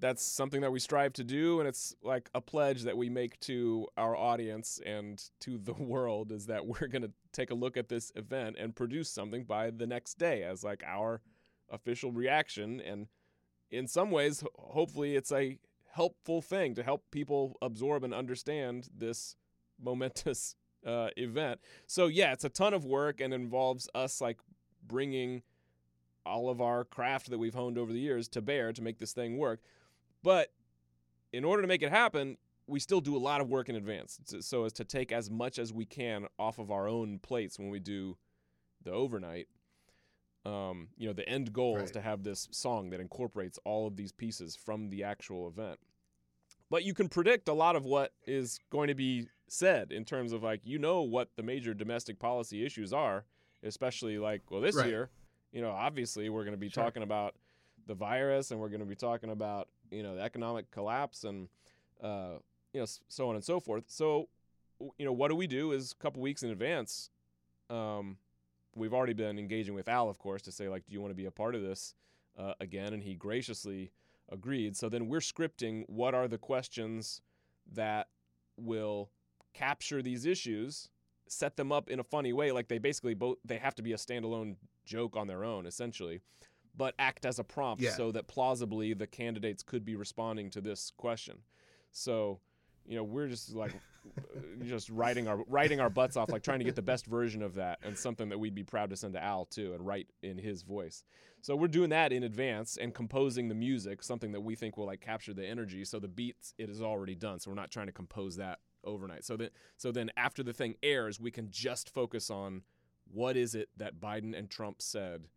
[0.00, 3.38] that's something that we strive to do and it's like a pledge that we make
[3.40, 7.76] to our audience and to the world is that we're going to take a look
[7.76, 11.20] at this event and produce something by the next day as like our
[11.70, 12.80] official reaction.
[12.80, 13.08] And
[13.70, 15.58] in some ways hopefully it's a
[15.92, 19.36] helpful thing to help people absorb and understand this
[19.80, 21.60] momentous uh, event.
[21.86, 24.38] So yeah it's a ton of work and involves us like
[24.86, 25.42] bringing
[26.26, 29.12] all of our craft that we've honed over the years to bear to make this
[29.12, 29.60] thing work
[30.24, 30.50] but
[31.32, 34.18] in order to make it happen, we still do a lot of work in advance
[34.40, 37.68] so- as to take as much as we can off of our own plates when
[37.68, 38.16] we do
[38.82, 39.46] the overnight.
[40.46, 43.96] Um, you know, the end goal is to have this song that incorporates all of
[43.96, 45.78] these pieces from the actual event.
[46.70, 50.32] But you can predict a lot of what is going to be said in terms
[50.32, 53.24] of like you know what the major domestic policy issues are,
[53.62, 54.88] especially like well this Right.
[54.88, 55.10] year,
[55.52, 56.84] you know, obviously we're going to be Sure.
[56.84, 57.34] talking about
[57.86, 61.48] the virus and we're going to be talking about you know the economic collapse and
[62.02, 62.38] uh,
[62.72, 63.84] you know so on and so forth.
[63.88, 64.28] So
[64.98, 67.10] you know what do we do is a couple weeks in advance.
[67.70, 68.18] Um,
[68.74, 71.16] we've already been engaging with Al, of course, to say like, do you want to
[71.16, 71.94] be a part of this
[72.38, 72.92] uh, again?
[72.92, 73.92] And he graciously
[74.30, 74.76] agreed.
[74.76, 77.20] So then we're scripting what are the questions
[77.72, 78.08] that
[78.56, 79.10] will
[79.52, 80.88] capture these issues,
[81.28, 82.52] set them up in a funny way.
[82.52, 86.20] Like they basically both they have to be a standalone joke on their own, essentially,
[86.76, 87.90] but act as a prompt Yeah.
[87.92, 91.38] so that plausibly the candidates could be responding to this question.
[91.92, 92.40] So,
[92.86, 93.72] you know, we're just like
[94.64, 97.54] just writing our writing our butts off, like trying to get the best version of
[97.54, 100.36] that, and something that we'd be proud to send to Al too, and write in
[100.36, 101.04] his voice.
[101.40, 104.86] So we're doing that in advance and composing the music, something that we think will
[104.86, 105.84] like capture the energy.
[105.84, 109.24] So the beats it is already done, so we're not trying to compose that overnight.
[109.24, 112.62] So that so then after the thing airs, we can just focus on
[113.10, 115.28] what is it that Biden and Trump said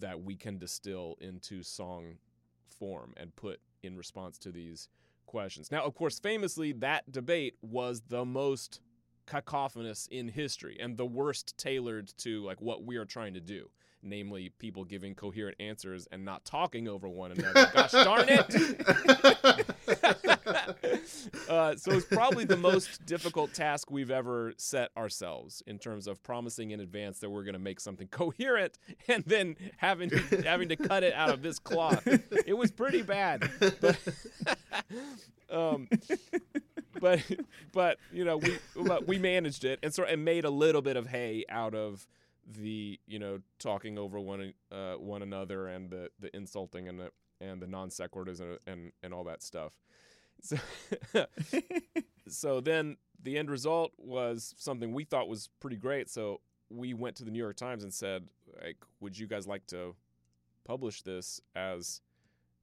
[0.00, 2.16] that we can distill into song
[2.66, 4.88] form and put in response to these
[5.26, 5.70] questions.
[5.70, 8.80] Now, of course, famously, that debate was the most
[9.26, 13.70] cacophonous in history and the worst tailored to like what we are trying to do
[14.02, 18.48] namely people giving coherent answers and not talking over one another gosh darn it
[21.50, 26.22] uh, so it's probably the most difficult task we've ever set ourselves in terms of
[26.22, 30.10] promising in advance that we're going to make something coherent and then having
[30.44, 32.06] having to cut it out of this cloth.
[32.06, 33.98] It was pretty bad, but
[35.50, 35.88] um,
[37.00, 37.20] but
[37.72, 40.96] but you know we but we managed it and sort and made a little bit
[40.96, 42.06] of hay out of
[42.46, 47.10] the you know talking over one uh, one another and the the insulting and the
[47.40, 49.72] and the non sequiturs and, and and all that stuff.
[50.42, 50.56] So,
[52.28, 56.08] so then the end result was something we thought was pretty great.
[56.08, 58.28] So we went to the New York Times and said,
[58.62, 59.94] like, would you guys like to
[60.64, 62.00] publish this as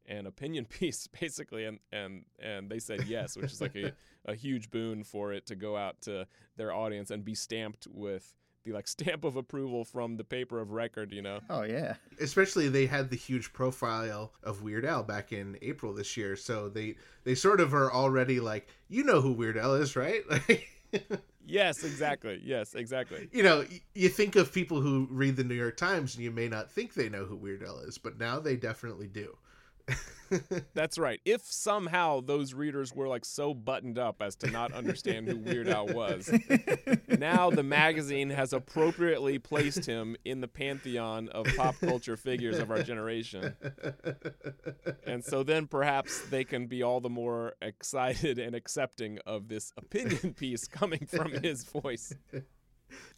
[0.06, 1.66] an opinion piece, basically?
[1.66, 3.92] And and and they said yes, which is like a,
[4.26, 8.34] a huge boon for it to go out to their audience and be stamped with
[8.68, 11.40] the like stamp of approval from the paper of record, you know.
[11.50, 11.96] Oh yeah.
[12.20, 16.70] Especially they had the huge profile of Weird Al back in April this year, so
[16.70, 20.24] they they sort of are already like, you know who Weird Al is, right?
[21.48, 22.42] Yes, exactly.
[22.44, 23.30] Yes, exactly.
[23.32, 26.50] you know, you think of people who read the New York Times and you may
[26.50, 29.38] not think they know who Weird Al is, but now they definitely do.
[30.74, 31.20] That's right.
[31.26, 35.70] If somehow those readers were like so buttoned up as to not understand who Weird
[35.70, 36.30] Al was,
[37.08, 42.72] now the magazine has appropriately placed him in the pantheon of pop culture figures of
[42.72, 43.56] our generation.
[45.06, 49.72] And so then perhaps they can be all the more excited and accepting of this
[49.78, 52.14] opinion piece coming from his voice.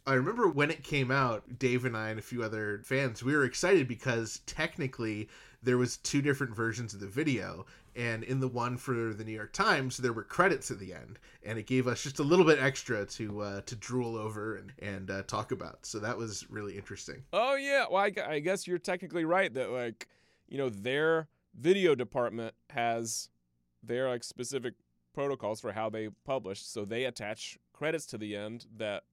[0.06, 3.34] I remember when it came out, Dave and I and a few other fans, we
[3.34, 5.28] were excited because technically
[5.62, 9.32] there was two different versions of the video, and in the one for the New
[9.32, 12.44] York Times, there were credits at the end, and it gave us just a little
[12.44, 15.84] bit extra to uh, to drool over and and uh, talk about.
[15.84, 17.22] So that was really interesting.
[17.32, 20.08] Oh yeah, well I, I guess you're technically right that like
[20.48, 23.28] you know their video department has
[23.82, 24.74] their like specific
[25.12, 29.04] protocols for how they publish, so they attach credits to the end that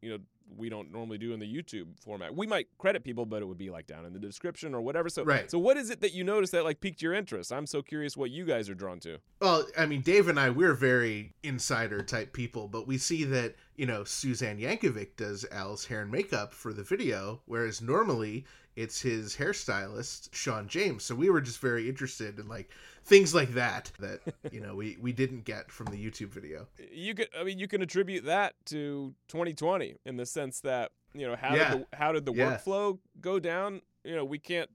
[0.00, 0.18] you know
[0.56, 2.34] we don't normally do in the YouTube format.
[2.34, 5.08] We might credit people, but it would be like down in the description or whatever.
[5.08, 5.50] So Right.
[5.50, 7.52] so what is it that you noticed that like piqued your interest?
[7.52, 9.18] I'm so curious what you guys are drawn to.
[9.40, 13.54] Well, I mean, Dave and I, we're very insider type people, but we see that,
[13.76, 18.44] you know, Suzanne Yankovic does Al's hair and makeup for the video, whereas normally
[18.76, 21.04] it's his hairstylist, Sean James.
[21.04, 22.70] So we were just very interested in like
[23.04, 24.20] things like that that,
[24.52, 26.66] you know, we, we didn't get from the YouTube video.
[26.92, 31.26] You could I mean you can attribute that to 2020 in the sense that you
[31.26, 31.70] know how Yeah.
[31.70, 32.56] did the how did the Yeah.
[32.58, 33.80] workflow go down?
[34.02, 34.70] You know we can't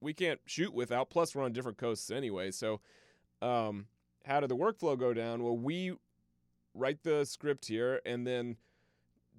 [0.00, 1.10] we can't shoot without.
[1.10, 2.50] Plus we're on different coasts anyway.
[2.50, 2.80] So
[3.42, 3.86] um,
[4.24, 5.42] how did the workflow go down?
[5.42, 5.94] Well, we
[6.76, 8.56] write the script here and then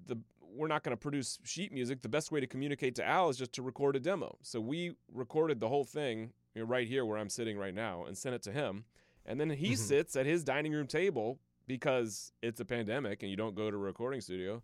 [0.06, 0.18] the
[0.50, 2.00] we're not going to produce sheet music.
[2.02, 4.38] The best way to communicate to Al is just to record a demo.
[4.42, 8.04] So we recorded the whole thing you know, right here where I'm sitting right now
[8.06, 8.84] and sent it to him.
[9.26, 9.76] And then he Mhm.
[9.76, 13.76] sits at his dining room table because it's a pandemic and you don't go to
[13.76, 14.62] a recording studio.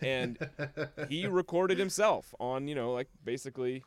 [0.00, 0.38] And
[1.10, 3.84] he recorded himself on, you know, like basically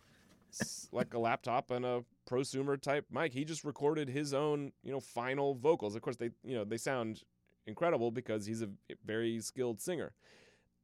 [0.91, 3.33] like a laptop and a prosumer type mic.
[3.33, 5.95] He just recorded his own, you know, final vocals.
[5.95, 7.23] Of course, they, you know, they sound
[7.67, 8.69] incredible because he's a
[9.05, 10.13] very skilled singer.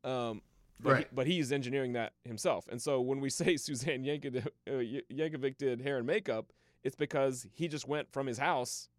[0.03, 0.41] Um,
[0.79, 1.07] but, Right.
[1.09, 2.67] he- but he's engineering that himself.
[2.69, 4.71] And so when we say Suzanne Yankovic, uh,
[5.13, 8.89] Yankovic did hair and makeup, it's because he just went from his house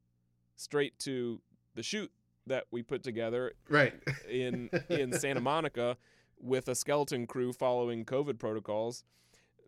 [0.56, 1.40] straight to
[1.74, 2.10] the shoot
[2.46, 3.94] that we put together right.
[4.28, 5.96] in in Santa Monica
[6.40, 9.04] with a skeleton crew following COVID protocols.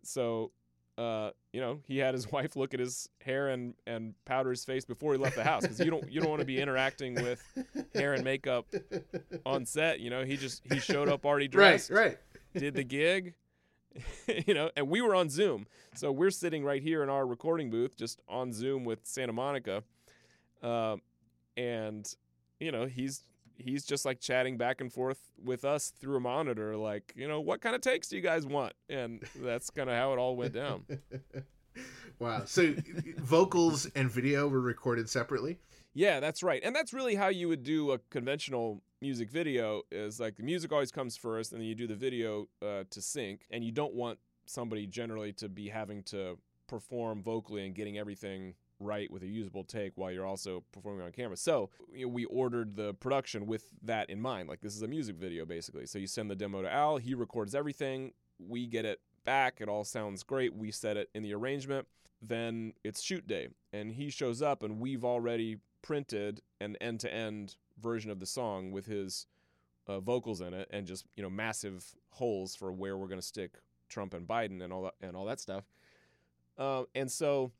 [0.03, 0.51] So,
[0.97, 4.65] uh, you know, he had his wife look at his hair and and powder his
[4.65, 7.15] face before he left the house because you don't you don't want to be interacting
[7.15, 7.41] with
[7.93, 8.67] hair and makeup
[9.45, 9.99] on set.
[9.99, 12.01] You know, he just he showed up already dressed, right.
[12.05, 12.17] right,
[12.53, 13.33] did the gig.
[14.47, 17.69] you know, and we were on Zoom, so we're sitting right here in our recording
[17.69, 19.83] booth, just on Zoom with Santa Monica,
[20.63, 21.01] um,
[21.57, 22.15] and
[22.57, 23.23] you know he's
[23.63, 27.41] he's just like chatting back and forth with us through a monitor, like you know
[27.41, 30.35] what kind of takes do you guys want, and that's kind of how it all
[30.35, 30.85] went down.
[32.19, 32.43] Wow.
[32.45, 32.75] So
[33.17, 35.57] vocals and video were recorded separately?
[35.93, 36.61] Yeah, that's right.
[36.63, 40.71] And that's really how you would do a conventional music video is like the music
[40.71, 43.95] always comes first and then you do the video uh, to sync and you don't
[43.95, 49.27] want somebody generally to be having to perform vocally and getting everything right with a
[49.27, 51.37] usable take while you're also performing on camera.
[51.37, 54.49] So you know, we ordered the production with that in mind.
[54.49, 55.85] Like this is a music video basically.
[55.85, 59.69] So you send the demo to Al, he records everything, we get it back, it
[59.69, 61.87] all sounds great, we set it in the arrangement,
[62.21, 68.11] then it's shoot day and he shows up and we've already printed an end-to-end version
[68.11, 69.25] of the song with his
[69.87, 73.25] uh, vocals in it and just you know massive holes for where we're going to
[73.25, 73.55] stick
[73.89, 75.65] Trump and Biden and all that and all that stuff.
[76.57, 77.51] Uh, and so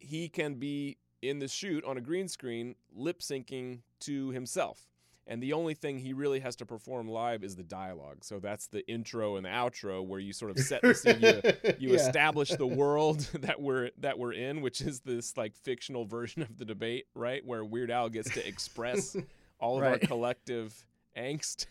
[0.00, 4.86] he can be in the shoot on a green screen lip syncing to himself.
[5.26, 8.24] And the only thing he really has to perform live is the dialogue.
[8.24, 11.20] So that's the intro and the outro where you sort of set the scene.
[11.20, 11.40] You,
[11.78, 11.96] you Yeah.
[11.96, 16.56] establish the world that we're that we're in, which is this like fictional version of
[16.56, 17.44] the debate, right?
[17.46, 19.14] Where Weird Al gets to express
[19.60, 20.84] all of our collective
[21.16, 21.66] angst,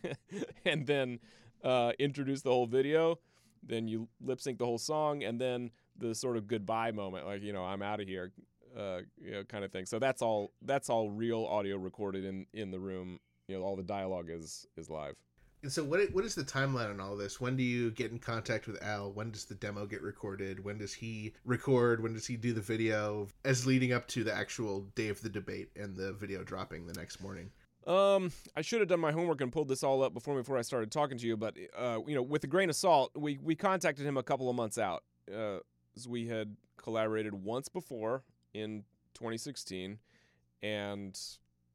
[0.63, 1.19] and then
[1.63, 3.19] uh, introduce the whole video.
[3.61, 7.41] Then you lip sync the whole song, and then the sort of goodbye moment, like
[7.41, 8.31] you know, I'm out of here,
[8.77, 9.85] uh, you know, kind of thing.
[9.85, 10.53] So that's all.
[10.61, 13.19] That's all real audio recorded in in the room.
[13.47, 15.15] You know, all the dialogue is is live.
[15.61, 17.41] And so, what what is the timeline on all this?
[17.41, 19.11] When do you get in contact with Al?
[19.11, 20.63] When does the demo get recorded?
[20.63, 22.01] When does he record?
[22.01, 23.27] When does he do the video?
[23.43, 26.93] As leading up to the actual day of the debate and the video dropping the
[26.93, 27.51] next morning.
[27.87, 30.61] Um, I should have done my homework and pulled this all up before before I
[30.61, 31.35] started talking to you.
[31.35, 34.49] But uh, you know, with a grain of salt, we we contacted him a couple
[34.49, 35.03] of months out.
[35.33, 35.59] Uh,
[36.07, 38.83] we had collaborated once before in
[39.13, 39.99] 2016,
[40.63, 41.19] and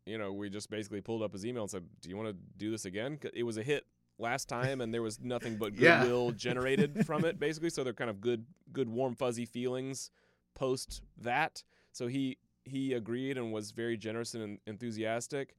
[0.06, 2.36] you know, we just basically pulled up his email and said, "Do you want to
[2.58, 3.84] do this again?" It was a hit
[4.18, 6.00] last time, and there was nothing but Yeah.
[6.00, 7.70] goodwill generated from it, basically.
[7.70, 10.10] So they're kind of good, good, warm, fuzzy feelings
[10.54, 11.62] post that.
[11.92, 15.56] So he he agreed and was very generous and enthusiastic.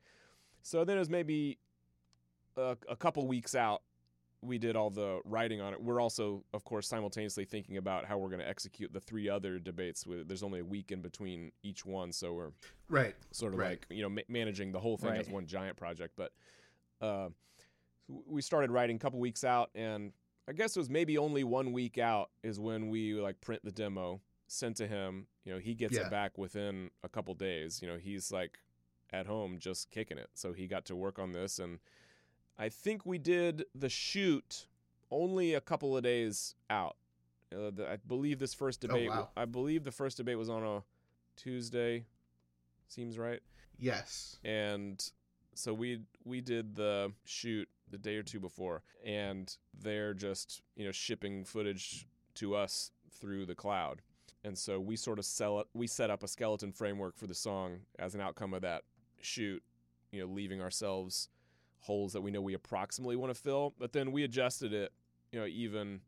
[0.64, 1.60] So then it was maybe
[2.58, 3.82] a, a couple weeks out.
[4.46, 5.82] We did all the writing on it.
[5.82, 9.58] We're also, of course, simultaneously thinking about how we're going to execute the three other
[9.60, 10.06] debates.
[10.06, 12.52] With there's only a week in between each one, so we're
[12.88, 13.16] Right.
[13.32, 13.70] sort of Right.
[13.72, 16.14] like you know ma- managing the whole thing as one giant project.
[16.16, 16.32] But
[17.02, 17.30] uh,
[18.08, 20.14] we started writing a couple weeks out, and
[20.48, 23.72] I guess it was maybe only one week out is when we like print the
[23.72, 25.28] demo, sent to him.
[25.44, 26.06] You know, he gets Yeah.
[26.06, 27.82] it back within a couple days.
[27.82, 28.60] You know, he's like
[29.12, 31.80] at home just kicking it, so he got to work on this, and
[32.58, 34.68] I think we did the shoot
[35.12, 36.96] only a couple of days out.
[37.54, 39.10] Uh, the, I believe this first debate.
[39.12, 39.30] Oh, wow.
[39.38, 40.84] I believe the first debate was on a
[41.36, 42.06] Tuesday.
[42.88, 43.42] Seems right
[43.78, 44.38] Yes.
[44.44, 45.04] and
[45.54, 50.86] so we we did the shoot the day or two before and they're just you
[50.86, 54.02] know shipping footage to us through the cloud
[54.44, 57.34] and so we sort of sell it we set up a skeleton framework for the
[57.34, 58.84] song as an outcome of that
[59.20, 59.62] shoot
[60.12, 61.28] you know leaving ourselves
[61.86, 64.92] holes that we know we approximately want to fill but then we adjusted it
[65.32, 66.02] you know even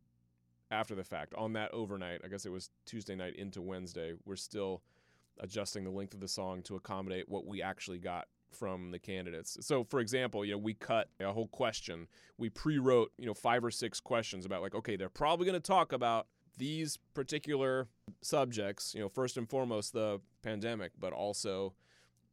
[0.72, 4.36] after the fact on that overnight i guess it was tuesday night into wednesday we're
[4.36, 4.82] still
[5.40, 9.58] adjusting the length of the song to accommodate what we actually got from the candidates.
[9.62, 12.08] So for example, you know, we cut a whole question.
[12.38, 15.68] We pre-wrote, you know, five or six questions about like, okay, they're probably going to
[15.68, 17.88] talk about these particular
[18.22, 21.74] subjects, you know, first and foremost the pandemic, but also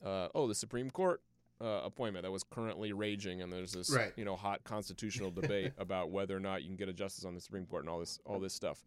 [0.04, 1.20] uh, oh, the Supreme Court
[1.64, 4.12] uh, appointment that was currently raging, and there's this Right.
[4.16, 7.35] you know hot constitutional debate about whether or not you can get a justice on
[7.35, 8.85] the Supreme Court and all this all this stuff.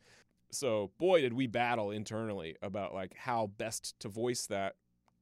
[0.51, 4.75] So boy, did we battle internally about like how best to voice that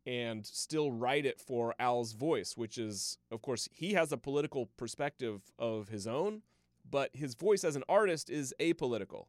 [0.05, 4.67] and still write it for Al's voice, which is, of course, he has a political
[4.77, 6.43] perspective of his own,
[6.87, 9.25] but his voice as an artist is apolitical,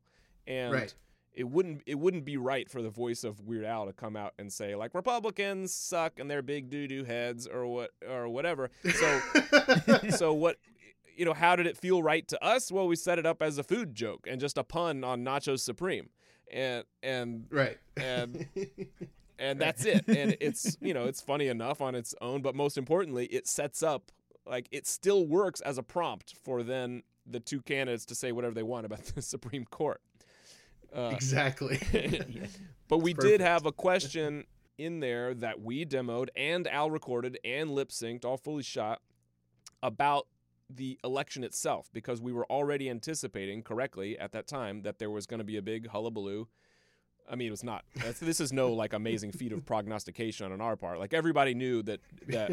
[0.46, 0.94] and Right.
[1.36, 4.32] It wouldn't it wouldn't be right for the voice of Weird Al to come out
[4.38, 8.70] and say like Republicans suck and they're big doo doo heads or what or whatever.
[8.82, 9.20] So
[10.10, 10.56] so what
[11.14, 12.72] you know how did it feel right to us?
[12.72, 15.60] Well we set it up as a food joke and just a pun on nachos
[15.60, 16.08] supreme.
[16.50, 17.76] And and right.
[17.98, 18.46] and
[19.38, 20.04] and that's it.
[20.08, 23.82] And it's you know it's funny enough on its own but most importantly it sets
[23.82, 24.10] up
[24.46, 28.54] like it still works as a prompt for then the two candidates to say whatever
[28.54, 30.00] they want about the supreme court
[30.96, 31.78] uh, exactly.
[32.88, 34.44] but we It's did have a question
[34.78, 39.00] in there that we demoed and Al recorded and lip synced, all fully shot,
[39.82, 40.26] about
[40.68, 45.26] the election itself because we were already anticipating correctly at that time that there was
[45.26, 46.46] going to be a big hullabaloo.
[47.28, 47.84] I mean, it was not.
[48.20, 50.98] This is no like amazing feat of prognostication on our part.
[50.98, 52.50] Like everybody knew that that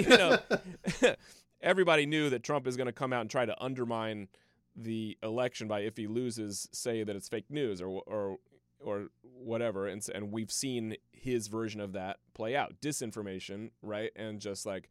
[1.00, 1.14] you know
[1.60, 4.28] everybody knew that Trump is going to come out and try to undermine
[4.76, 8.38] the election by if he loses, say that it's fake news or or
[8.78, 9.86] or whatever.
[9.86, 14.10] And and we've seen his version of that play out, disinformation, right?
[14.16, 14.90] And just like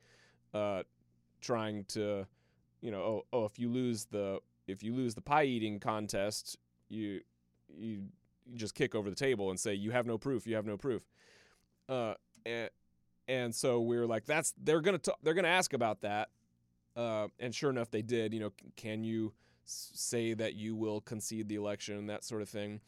[0.53, 0.83] uh,
[1.41, 2.25] trying to,
[2.81, 6.57] you know, oh, oh, if you lose the if you lose the pie eating contest,
[6.89, 7.21] you
[7.69, 8.03] you
[8.45, 10.77] you just kick over the table and say you have no proof, you have no
[10.77, 11.03] proof.
[11.87, 12.13] Uh,
[12.45, 12.69] and,
[13.27, 16.29] and so we were like, that's they're gonna t- they're gonna ask about that.
[16.95, 18.33] Uh, and sure enough, they did.
[18.33, 19.33] You know, can you
[19.65, 22.81] say that you will concede the election, and that sort of thing?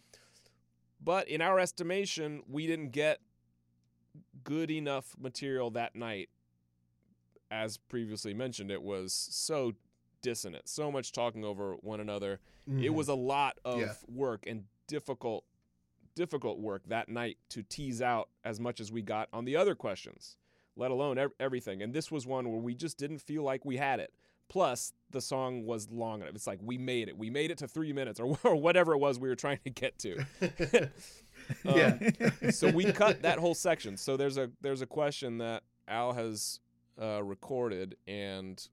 [0.99, 3.19] But in our estimation, we didn't get
[4.43, 6.29] good enough material that night.
[7.51, 9.73] As previously mentioned, it was so
[10.21, 12.39] dissonant, so much talking over one another.
[12.65, 12.93] It Mhm.
[12.93, 13.93] was a lot of Yeah.
[14.07, 15.45] work and difficult,
[16.15, 19.75] difficult work that night to tease out as much as we got on the other
[19.75, 20.35] questions,
[20.75, 21.81] let alone everything.
[21.81, 24.13] And this was one where we just didn't feel like we had it.
[24.49, 26.36] Plus, the song was long enough.
[26.36, 27.17] It's like we made it.
[27.17, 29.69] We made it to three minutes or, or whatever it was we were trying to
[29.69, 30.25] get to.
[31.63, 31.97] yeah.
[32.43, 33.97] Um, so we cut that whole section.
[33.97, 36.60] So there's a there's a question that Al has
[37.01, 38.65] uh, recorded and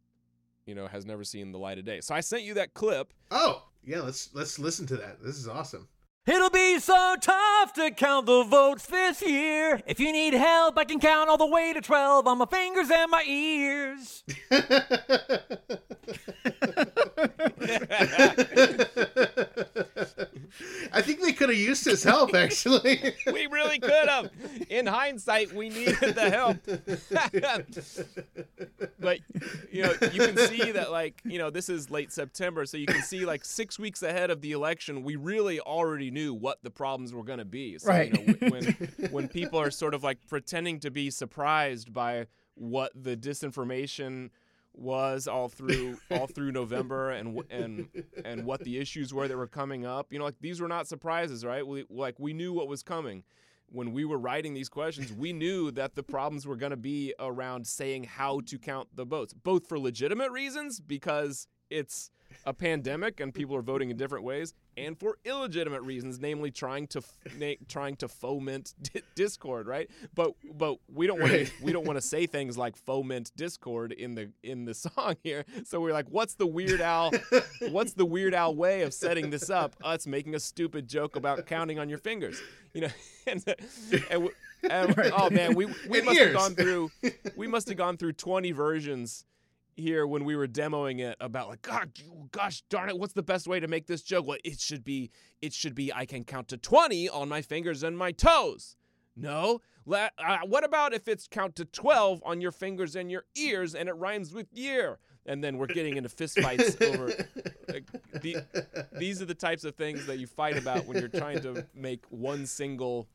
[0.66, 2.00] you know has never seen the light of day.
[2.00, 3.12] So I sent you that clip.
[3.30, 4.00] Oh, yeah.
[4.00, 5.22] Let's let's listen to that.
[5.22, 5.88] This is awesome.
[6.26, 9.82] It'll be so tough to count the votes this year.
[9.86, 12.90] If you need help, I can count all the way to 12 on my fingers
[12.90, 14.24] and my ears.
[20.92, 23.14] I think they could have used his help, actually.
[23.26, 24.30] we really could have.
[24.68, 26.58] In hindsight, we needed the help.
[29.00, 29.18] but
[29.72, 32.86] you know, you can see that like you know this is late September, so you
[32.86, 36.70] can see like six weeks ahead of the election, we really already knew what the
[36.70, 37.78] problems were going to be.
[37.78, 38.16] So, Right.
[38.16, 38.64] You know, when
[39.10, 44.30] when people are sort of like pretending to be surprised by what the disinformation
[44.74, 47.88] was all through all through November and and
[48.24, 50.12] and what the issues were that were coming up.
[50.12, 51.66] You know, like these were not surprises, right?
[51.66, 53.24] We like we knew what was coming.
[53.70, 57.14] When we were writing these questions, we knew that the problems were going to be
[57.18, 62.10] around saying how to count the votes, both for legitimate reasons because it's
[62.46, 66.86] a pandemic and people are voting in different ways, and for illegitimate reasons, namely trying
[66.88, 69.88] to f- na- trying to foment di- discord, right?
[70.14, 71.52] But but we don't want to Right.
[71.62, 75.44] we don't want to say things like foment discord in the in the song here.
[75.64, 77.12] So we're like, what's the Weird Al?
[77.70, 79.76] what's the Weird Al way of setting this up?
[79.84, 82.40] Us making a stupid joke about counting on your fingers,
[82.72, 82.88] you know?
[83.28, 84.30] and, and, w-
[84.68, 86.90] and oh man, we we And must have gone through
[87.36, 89.24] we must have gone through twenty versions
[89.76, 91.90] here when we were demoing it about like God,
[92.32, 94.26] gosh darn it, what's the best way to make this joke?
[94.26, 95.10] Well, it should be
[95.42, 98.76] it should be I can count to twenty on my fingers and my toes.
[99.16, 103.24] No, La- uh, what about if it's count to twelve on your fingers and your
[103.36, 104.98] ears and it rhymes with year?
[105.26, 107.06] And then we're getting into fistfights over.
[107.66, 107.84] Like,
[108.20, 108.36] the,
[108.92, 112.04] these are the types of things that you fight about when you're trying to make
[112.10, 113.08] one single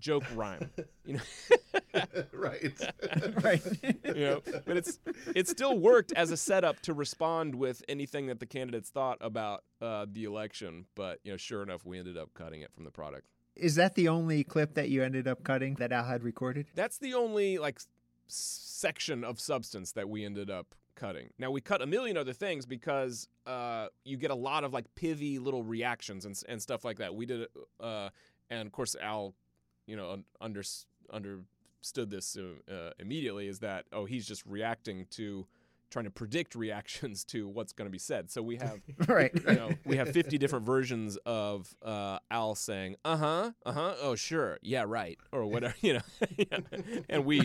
[0.00, 0.68] joke rhyme.
[1.04, 1.20] You know.
[2.32, 2.72] right.
[3.42, 3.62] right.
[3.82, 4.98] you know but it's
[5.34, 9.64] it still worked as a setup to respond with anything that the candidates thought about
[9.80, 12.90] uh, the election but you know sure enough we ended up cutting it from the
[12.90, 13.26] product
[13.56, 16.66] Is that the only clip that you ended up cutting that Al had recorded?
[16.74, 17.80] that's the only like
[18.26, 22.66] section of substance that we ended up cutting now we cut a million other things
[22.66, 26.98] because uh, you get a lot of like pithy little reactions and, and stuff like
[26.98, 28.08] that we did it uh,
[28.48, 29.34] and of course al
[29.86, 30.62] you know un- under,
[31.84, 35.46] understood this uh, immediately is that oh he's just reacting to
[35.94, 39.30] trying to predict reactions to what's going to be said so we have right.
[39.34, 43.94] you know, we have 50 different versions of uh, Al saying, uh huh, uh huh,
[44.02, 46.00] oh, sure, yeah, right, or whatever, you know.
[47.08, 47.40] And we,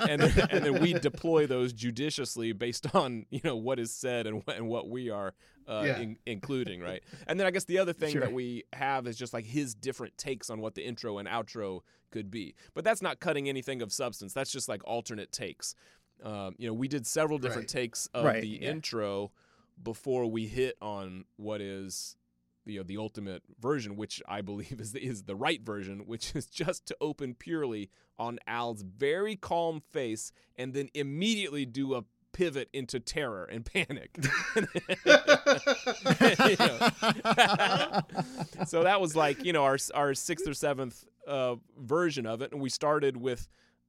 [0.00, 4.42] and, and then we deploy those judiciously based on, you know, what is said and,
[4.44, 5.34] what- and what we are
[5.68, 5.98] uh, Yeah.
[5.98, 7.02] in, including, right?
[7.28, 8.20] And then I guess the other thing Sure.
[8.22, 11.80] that we have is just like his different takes on what the intro and outro
[12.10, 12.54] could be.
[12.74, 14.32] But that's not cutting anything of substance.
[14.32, 15.74] That's just like alternate takes.
[16.22, 17.82] Um, you know, we did several different Right.
[17.82, 18.70] takes of Right, the yeah.
[18.70, 19.32] intro
[19.82, 22.16] before we hit on what is
[22.64, 26.34] you know the ultimate version, which I believe is the, is the right version, which
[26.34, 32.04] is just to open purely on Al's very calm face and then immediately do a
[32.32, 34.10] pivot into terror and panic.
[38.66, 42.52] So that was like you know our our sixth or seventh uh, version of it,
[42.52, 43.48] and we started with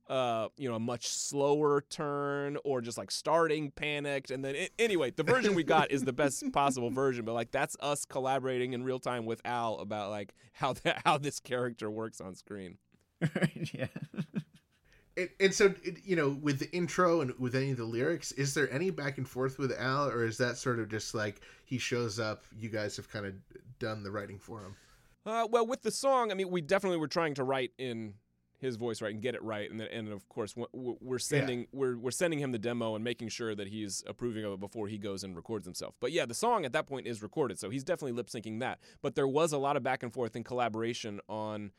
[0.10, 4.70] uh, you know a much slower turn or just like starting panicked, and then a-
[4.80, 7.26] anyway, the version we got is the best possible version.
[7.26, 11.18] But like that's us collaborating in real time with Al about like how that how
[11.18, 12.78] this character works on screen.
[13.22, 13.70] right.
[13.74, 13.88] Yeah.
[15.16, 18.32] And, and so, it- you know, with the intro and with any of the lyrics,
[18.34, 21.42] is there any back and forth with Al, or is that sort of just like
[21.66, 23.34] he shows up, you guys have kind of
[23.80, 24.76] done the writing for him?
[25.26, 28.14] Uh, well, with the song, I mean, we definitely were trying to write in
[28.60, 31.98] his voice, right, and get it right, and then, and of course, we're sending we're
[31.98, 34.98] we're sending him the demo and making sure that he's approving of it before he
[34.98, 35.96] goes and records himself.
[36.00, 38.80] But yeah, the song at that point is recorded, so he's definitely lip syncing that.
[39.02, 41.72] But there was a lot of back and forth and collaboration on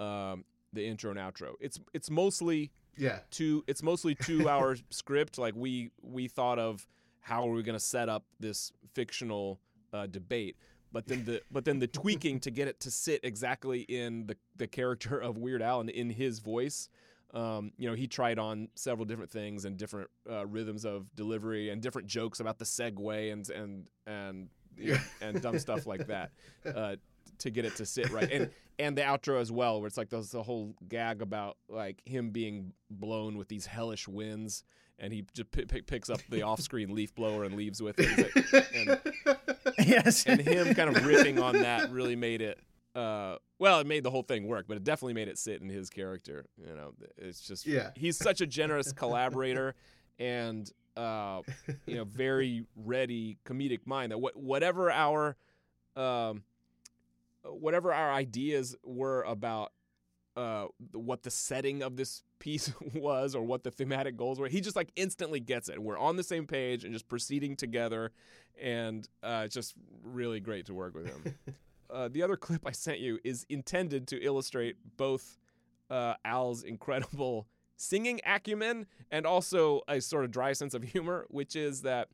[0.00, 1.52] um, the intro and outro.
[1.60, 3.18] It's it's mostly Yeah.
[3.30, 6.86] two it's mostly two hour script like we we thought of
[7.20, 9.60] how are we going to set up this fictional
[9.92, 10.56] uh, debate
[10.92, 14.36] but then the but then the tweaking to get it to sit exactly in the
[14.56, 16.88] the character of Weird Al and in his voice
[17.34, 21.70] um, you know he tried on several different things and different uh, rhythms of delivery
[21.70, 26.06] and different jokes about the segue and and and you know, and dumb stuff like
[26.06, 26.30] that
[26.74, 26.96] uh,
[27.38, 28.30] to get it to sit right.
[28.30, 32.02] And and the outro as well where it's like there's the whole gag about like
[32.04, 34.64] him being blown with these hellish winds
[35.02, 38.08] and he just p- p- picks up the off-screen leaf blower and leaves with it
[38.08, 39.00] He's like- and,
[39.88, 40.24] yes.
[40.26, 42.58] and him kind of ripping on that really made it
[42.94, 45.68] uh, well it made the whole thing work but it definitely made it sit in
[45.68, 47.90] his character you know it's just Yeah.
[47.96, 49.74] he's such a generous collaborator
[50.18, 51.40] and uh,
[51.86, 55.36] you know very ready comedic mind that what whatever our
[55.96, 56.42] um,
[57.44, 59.72] whatever our ideas were about
[60.36, 64.60] uh, what the setting of this piece was or what the thematic goals were, he
[64.60, 65.82] just like instantly gets it.
[65.82, 68.12] We're on the same page and just proceeding together,
[68.60, 71.34] and uh, it's just really great to work with him.
[71.90, 75.38] uh, the other clip I sent you is intended to illustrate both
[75.90, 81.56] uh, Al's incredible singing acumen and also a sort of dry sense of humor, which
[81.56, 82.08] is that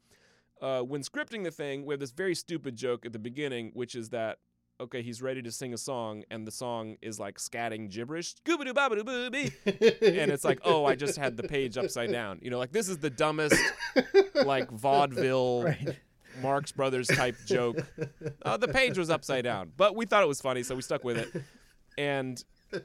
[0.61, 3.95] uh, when scripting the thing, we have this very stupid joke at the beginning, which
[3.95, 4.39] is that
[4.81, 8.75] okay, he's ready to sing a song, and the song is like scatting gibberish, Scooby-Doo,
[8.75, 9.53] babadoo, booby.
[9.67, 12.39] and it's like, oh, I just had the page upside down.
[12.43, 13.57] You know, like this is the dumbest,
[14.45, 15.99] like vaudeville, Right.
[16.43, 17.79] Marx Brothers type joke.
[18.43, 21.03] Uh, the page was upside down, but we thought it was funny, so we stuck
[21.03, 21.43] with it.
[21.97, 22.43] And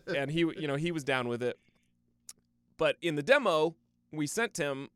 [0.07, 1.59] and he, you know, he was down with it.
[2.77, 3.75] But in the demo,
[4.11, 4.89] we sent him.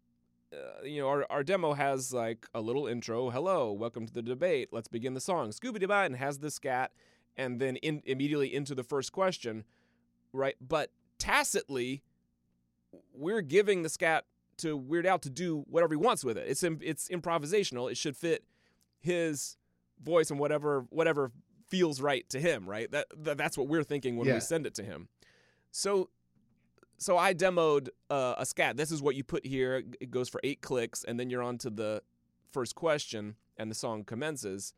[0.54, 3.30] Uh, you know, our, our demo has like a little intro.
[3.30, 4.70] Hello, welcome to the debate.
[4.72, 5.50] Let's begin the song.
[5.50, 6.91] Scooby Doo and has the scat,
[7.36, 9.66] and then in, immediately into the first question,
[10.32, 10.56] right?
[10.66, 12.02] But tacitly,
[13.14, 14.24] we're giving the scat
[14.60, 16.48] to Weird Al to do whatever he wants with it.
[16.48, 17.91] It's it's improvisational.
[17.91, 18.45] It should fit
[19.00, 19.58] his
[20.02, 21.32] voice and whatever whatever
[21.68, 22.70] feels right to him.
[22.70, 22.89] Right.
[22.91, 24.36] That, that that's what we're thinking when Yeah.
[24.36, 25.10] we send it to him.
[25.72, 26.10] So
[26.98, 28.78] so I demoed uh, a scat.
[28.78, 29.84] This is what you put here.
[30.00, 32.02] It goes for eight clicks, and then you're on to the
[32.52, 34.74] first question, and the song commences.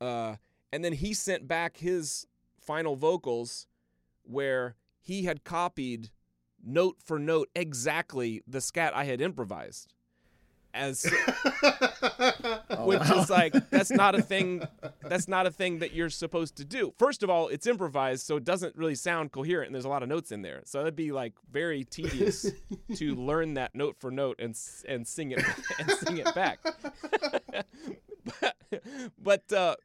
[0.00, 0.36] Uh,
[0.72, 2.26] and then he sent back his
[2.60, 3.66] final vocals,
[4.24, 6.10] where he had copied
[6.64, 9.94] note for note exactly the scat I had improvised.
[10.76, 11.02] As
[12.80, 14.62] which is like that's not a thing
[15.02, 16.92] that's not a thing that you're supposed to do.
[16.98, 20.02] First of all, it's improvised, so it doesn't really sound coherent and there's a lot
[20.02, 20.62] of notes in there.
[20.66, 22.50] So that'd be like very tedious
[22.96, 24.56] to learn that note for note and
[24.88, 25.42] and sing it
[25.78, 26.58] and sing it back.
[28.40, 28.56] but
[29.22, 29.76] but uh,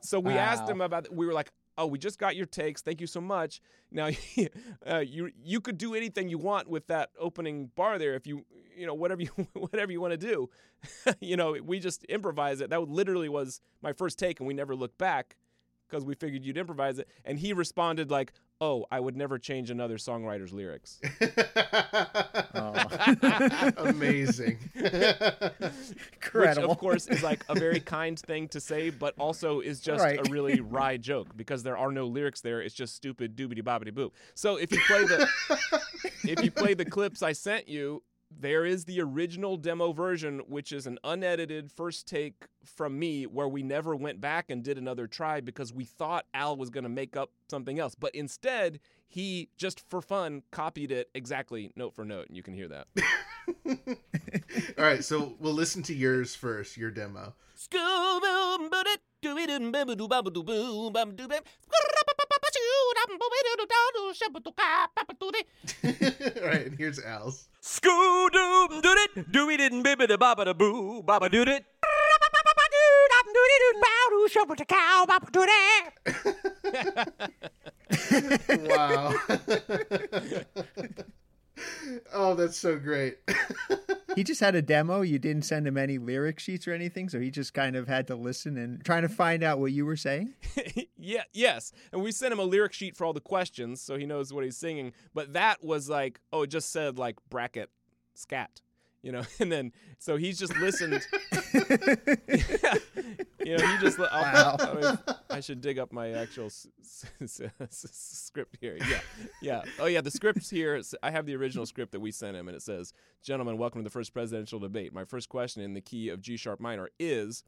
[0.00, 0.68] so we asked Wow.
[0.70, 3.60] him about we were like oh we just got your takes thank you so much.
[3.90, 4.10] Now
[4.86, 8.44] uh, you you could do anything you want with that opening bar there if you
[8.76, 10.50] you know whatever you whatever you want to do.
[11.20, 12.70] You know we just improvise it.
[12.70, 15.36] That literally was my first take and we never looked back
[15.94, 19.70] because we figured you'd improvise it and he responded like oh i would never change
[19.70, 21.00] another songwriter's lyrics
[22.54, 23.70] oh.
[23.76, 24.58] Amazing.
[24.74, 25.52] incredible.
[25.58, 26.70] which Incredible.
[26.72, 30.18] of course is like a very kind thing to say, but also is just Right.
[30.18, 32.60] a really wry joke because there are no lyrics there.
[32.60, 34.10] It's just stupid doobity bobbity boop.
[34.34, 35.28] So if you play the
[36.24, 38.02] if you play the clips I sent you,
[38.38, 43.48] there is the original demo version, which is an unedited first take from me, where
[43.48, 46.90] we never went back and did another try because we thought Al was going to
[46.90, 52.04] make up something else, but instead he just for fun copied it exactly note for
[52.04, 52.86] note, and you can hear that.
[54.78, 57.34] All right, so we'll listen to yours first, your demo.
[66.44, 67.48] Right, and here's Al's.
[67.62, 71.64] Scoo doo doo it, dooey didn't bibba da baba da boo, baba doot it.
[78.68, 79.14] Wow.
[82.12, 83.18] Oh, that's so great.
[84.14, 85.02] he just had a demo.
[85.02, 88.06] You didn't send him any lyric sheets or anything, so he just kind of had
[88.08, 90.34] to listen and trying to find out what you were saying.
[90.96, 91.72] yeah, yes.
[91.92, 94.44] And we sent him a lyric sheet for all the questions so he knows what
[94.44, 94.92] he's singing.
[95.14, 97.70] But that was like, oh, it just said like bracket
[98.14, 98.60] scat,
[99.04, 99.22] you know.
[99.40, 101.00] And then so he's just listened.
[103.44, 103.98] you know, he just.
[103.98, 104.56] li- Wow.
[104.58, 104.98] I, mean,
[105.30, 108.76] I should dig up my actual s- s- s- s- script here.
[108.80, 109.00] Yeah,
[109.42, 109.62] yeah.
[109.78, 110.80] Oh yeah, the script's here.
[111.02, 112.92] I have the original script that we sent him, and it says,
[113.22, 114.92] "Gentlemen, welcome to the first presidential debate.
[114.92, 117.44] My first question in the key of G sharp minor is."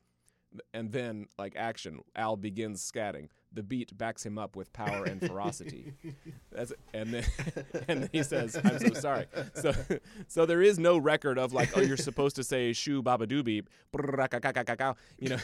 [0.73, 5.21] and then like action al begins scatting the beat backs him up with power and
[5.21, 5.95] ferocity.
[6.53, 7.25] That's, and then
[7.89, 9.27] and then he says i'm so sorry.
[9.55, 9.73] So
[10.29, 13.65] so there is no record of like oh you're supposed to say shoo baba doobie
[13.95, 15.39] brrrrakakakakakau," you know?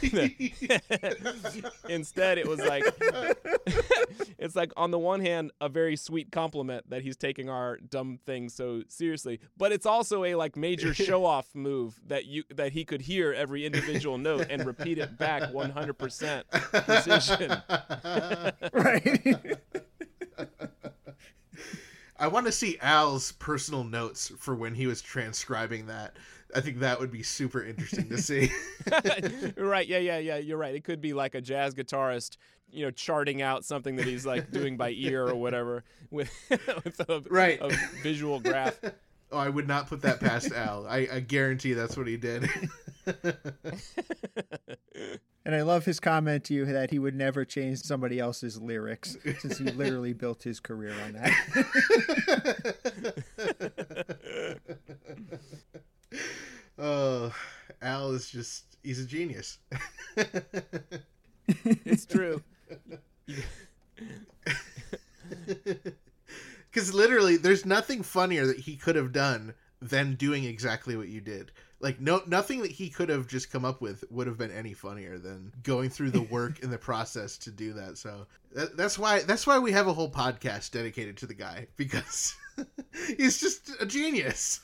[1.89, 2.85] Instead it was like
[4.39, 8.19] it's like on the one hand a very sweet compliment that he's taking our dumb
[8.27, 12.73] thing so seriously but it's also a like major show off move that you that
[12.73, 16.43] he could hear every individual note and repeat it back 100%
[16.87, 17.63] precision
[18.73, 19.59] right.
[22.19, 26.17] I want to see Al's personal notes for when he was transcribing that.
[26.55, 28.51] I think that would be super interesting to see.
[29.57, 32.37] right yeah yeah yeah you're right it could be like a jazz guitarist
[32.71, 36.31] you know charting out something that he's like doing by ear or whatever with,
[36.85, 37.59] with a, Right.
[37.61, 37.71] a
[38.03, 38.79] visual graph
[39.33, 40.87] oh, I would not put that past Al.
[40.87, 42.49] I, I guarantee that's what he did.
[45.45, 49.17] And I love his comment to you that he would never change somebody else's lyrics
[49.41, 51.33] since he literally built his career on that.
[56.79, 57.35] oh,
[57.81, 59.59] Al is just, he's a genius.
[61.47, 62.43] it's true.
[66.73, 71.21] Because literally, there's nothing funnier that he could have done than doing exactly what you
[71.21, 71.53] did.
[71.83, 74.73] Like no, nothing that he could have just come up with would have been any
[74.73, 77.99] funnier than going through the work and the process to do that.
[77.99, 81.67] So that, that's why that's why we have a whole podcast dedicated to the guy
[81.77, 82.37] because
[83.17, 84.61] he's just a genius.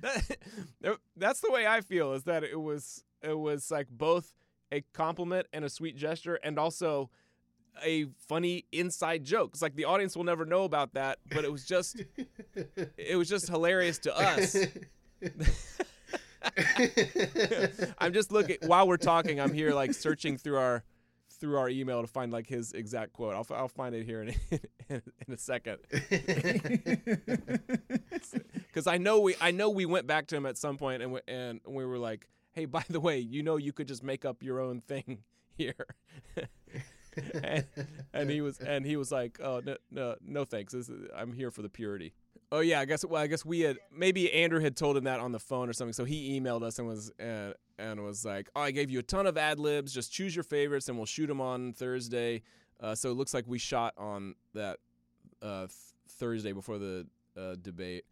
[0.00, 2.12] that, that's the way I feel.
[2.12, 4.32] Is that it was it was like both
[4.70, 7.10] a compliment and a sweet gesture, and also
[7.82, 9.50] a funny inside joke.
[9.54, 12.04] It's like the audience will never know about that, but it was just
[12.96, 14.56] it was just hilarious to us.
[17.98, 19.40] I'm just looking while we're talking.
[19.40, 20.84] I'm here like searching through our
[21.30, 23.34] through our email to find like his exact quote.
[23.34, 24.28] I'll I'll find it here in
[24.88, 25.78] in, in a second.
[28.66, 31.12] Because I know we I know we went back to him at some point and
[31.12, 34.24] we, and we were like, hey, by the way, you know you could just make
[34.24, 35.18] up your own thing
[35.56, 35.86] here.
[37.42, 37.64] and,
[38.12, 40.72] and he was and he was like, "Oh no, no, no thanks.
[40.72, 42.14] This is, I'm here for the purity."
[42.52, 43.04] Oh yeah, I guess.
[43.04, 45.72] Well, I guess we had maybe Andrew had told him that on the phone or
[45.72, 45.92] something.
[45.92, 49.02] So he emailed us and was and, and was like, "Oh, I gave you a
[49.02, 49.92] ton of ad libs.
[49.92, 52.42] Just choose your favorites, and we'll shoot them on Thursday."
[52.80, 54.78] Uh, so it looks like we shot on that
[55.42, 55.70] uh, th-
[56.08, 58.04] Thursday before the uh, debate.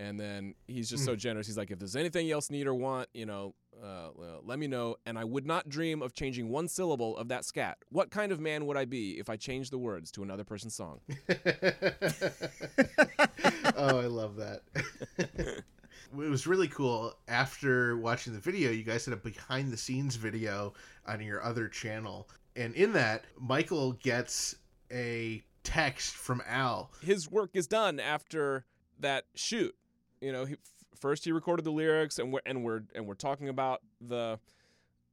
[0.00, 1.46] And then he's just so generous.
[1.46, 4.08] He's like, if there's anything else need or want, you know, uh,
[4.42, 4.96] let me know.
[5.06, 7.78] And I would not dream of changing one syllable of that scat.
[7.90, 10.74] What kind of man would I be if I changed the words to another person's
[10.74, 11.00] song?
[13.76, 14.62] oh, I love that.
[15.18, 15.64] it
[16.12, 17.14] was really cool.
[17.28, 20.74] After watching the video, you guys had a behind the scenes video
[21.06, 22.28] on your other channel.
[22.56, 24.56] And in that, Michael gets
[24.92, 26.90] a text from Al.
[27.02, 28.64] His work is done after
[29.00, 29.74] that shoot.
[30.20, 30.56] You know, he,
[30.98, 34.38] first he recorded the lyrics, and we're and we're and we're talking about the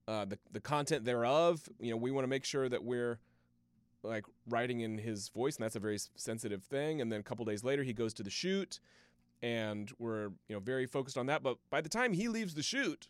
[0.07, 1.67] uh, the the content thereof.
[1.79, 3.19] You know, we want to make sure that we're
[4.03, 7.01] like writing in his voice, and that's a very sensitive thing.
[7.01, 8.79] And then a couple days later, he goes to the shoot,
[9.41, 11.43] and we're you know very focused on that.
[11.43, 13.09] But by the time he leaves the shoot,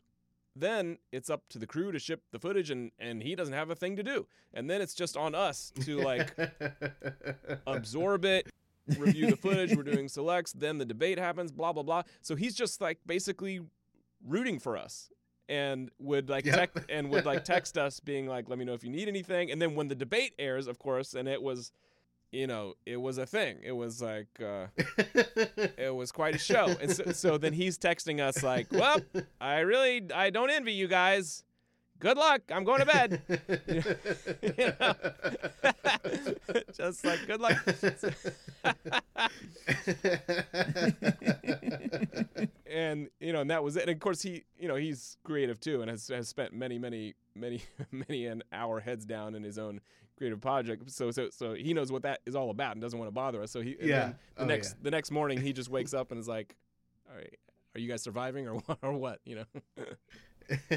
[0.56, 3.70] then it's up to the crew to ship the footage, and and he doesn't have
[3.70, 4.28] a thing to do.
[4.54, 6.36] And then it's just on us to like
[7.68, 8.50] absorb it,
[8.98, 9.76] review the footage.
[9.76, 10.54] We're doing selects.
[10.54, 11.52] Then the debate happens.
[11.52, 12.04] Blah blah blah.
[12.22, 13.62] So he's just like basically
[14.28, 15.10] rooting for us
[15.50, 16.74] and would like Yep.
[16.74, 19.52] tec- and would like text us being like let me know if you need anything
[19.52, 21.72] and then when the debate airs of course and it was
[22.32, 24.68] you know it was a thing it was like uh
[25.78, 29.00] it was quite a show and so, so then he's texting us like well
[29.42, 31.44] i really i don't envy you guys
[32.02, 33.22] good luck i'm going to bed
[34.58, 34.94] You know?
[36.78, 37.58] just like good luck
[42.70, 43.82] and you know, and that was it.
[43.84, 47.14] And of course, he, you know, he's creative too, and has has spent many, many,
[47.36, 49.82] many, many an hour heads down in his own
[50.18, 50.90] creative project.
[50.92, 53.42] So, so, so he knows what that is all about and doesn't want to bother
[53.42, 53.52] us.
[53.52, 54.14] So he, Yeah.
[54.36, 54.84] the Oh, next, yeah.
[54.84, 56.56] the next morning, he just wakes up and is like,
[57.10, 57.36] "All right,
[57.76, 58.78] are you guys surviving or what?
[58.82, 59.20] Or what?
[59.26, 59.46] You know?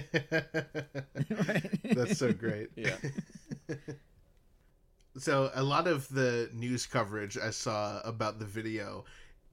[1.85, 2.71] That's so great.
[2.77, 2.97] Yeah.
[5.17, 9.05] So a lot of the news coverage I saw about the video,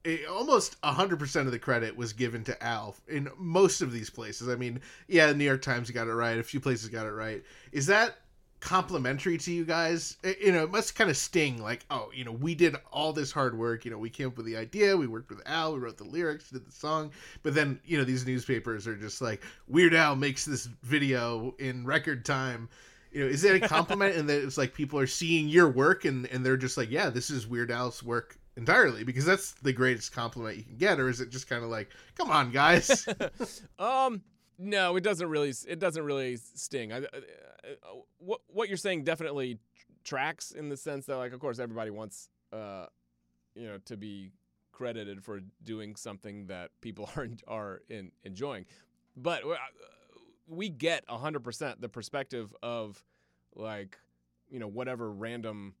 [0.02, 4.10] it, almost hundred percent of the credit was given to Al in most of these
[4.10, 4.48] places.
[4.48, 6.36] I mean, yeah, the New York Times got it right.
[6.38, 7.44] A few places got it right.
[7.70, 8.16] Is that
[8.62, 10.16] complimentary to you guys?
[10.22, 11.60] It- you know, it must kind of sting.
[11.60, 13.84] Like, oh, you know, we did all this hard work.
[13.84, 14.96] You know, we came up with the idea.
[14.96, 15.74] We worked with Al.
[15.74, 17.10] We wrote the lyrics, did the song.
[17.42, 21.84] But then, you know, these newspapers are just like, Weird Al makes this video in
[21.84, 22.68] record time
[23.12, 26.06] you know, is it a compliment and that it's like people are seeing your work
[26.06, 29.72] and, and they're just like, yeah, this is Weird Al's work entirely because that's the
[29.72, 33.06] greatest compliment you can get, or is it just kind of like, come on, guys?
[33.78, 34.22] Um,
[34.58, 35.52] no, it doesn't really.
[35.66, 36.92] It doesn't really sting.
[36.92, 37.02] I,
[38.18, 39.58] what what you're saying definitely
[40.04, 42.86] tracks in the sense that, like, of course, everybody wants, uh,
[43.54, 44.30] you know, to be
[44.72, 48.66] credited for doing something that people are are in, enjoying.
[49.16, 49.56] But uh,
[50.46, 53.02] we get hundred percent the perspective of,
[53.54, 53.98] like,
[54.50, 55.74] you know, whatever random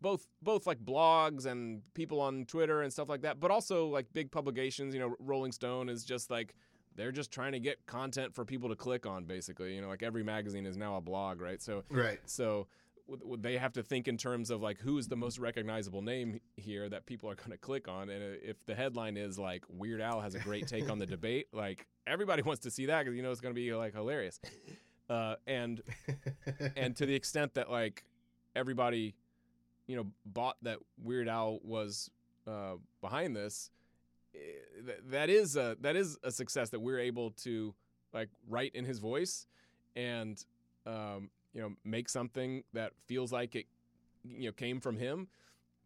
[0.00, 4.06] both both like blogs and people on Twitter and stuff like that, but also like
[4.12, 4.94] big publications.
[4.94, 6.54] You know, Rolling Stone is just like
[6.96, 9.74] they're just trying to get content for people to click on, basically.
[9.74, 11.60] You know, like every magazine is now a blog, right?
[11.60, 12.18] So right.
[12.24, 12.66] so
[13.38, 17.06] they have to think in terms of like who's the most recognizable name here that
[17.06, 20.20] people are going to click on, and uh, if the headline is like Weird Al
[20.20, 23.22] has a great take on the debate, like everybody wants to see that because you
[23.22, 24.40] know it's going to be like hilarious.
[25.08, 25.82] Uh, and
[26.76, 28.04] and to the extent that like
[28.56, 29.14] everybody
[29.86, 32.10] you know bought that Weird Al was
[32.46, 33.75] uh, behind this th-
[35.08, 37.74] that is a that is a success that we're able to
[38.12, 39.46] like write in his voice
[39.94, 40.44] and
[40.86, 43.66] um, you know make something that feels like it
[44.24, 45.28] you know came from him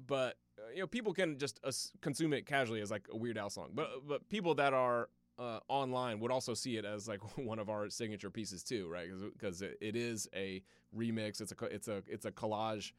[0.06, 3.38] but uh, you know, people can just uh, consume it casually as like a Weird
[3.38, 3.70] Al song.
[3.74, 7.68] But but people that are uh, online would also see it as like one of
[7.68, 9.08] our signature pieces too, right?
[9.32, 10.62] Because it, it is a
[10.96, 11.40] remix.
[11.40, 12.92] It's a it's a it's a collage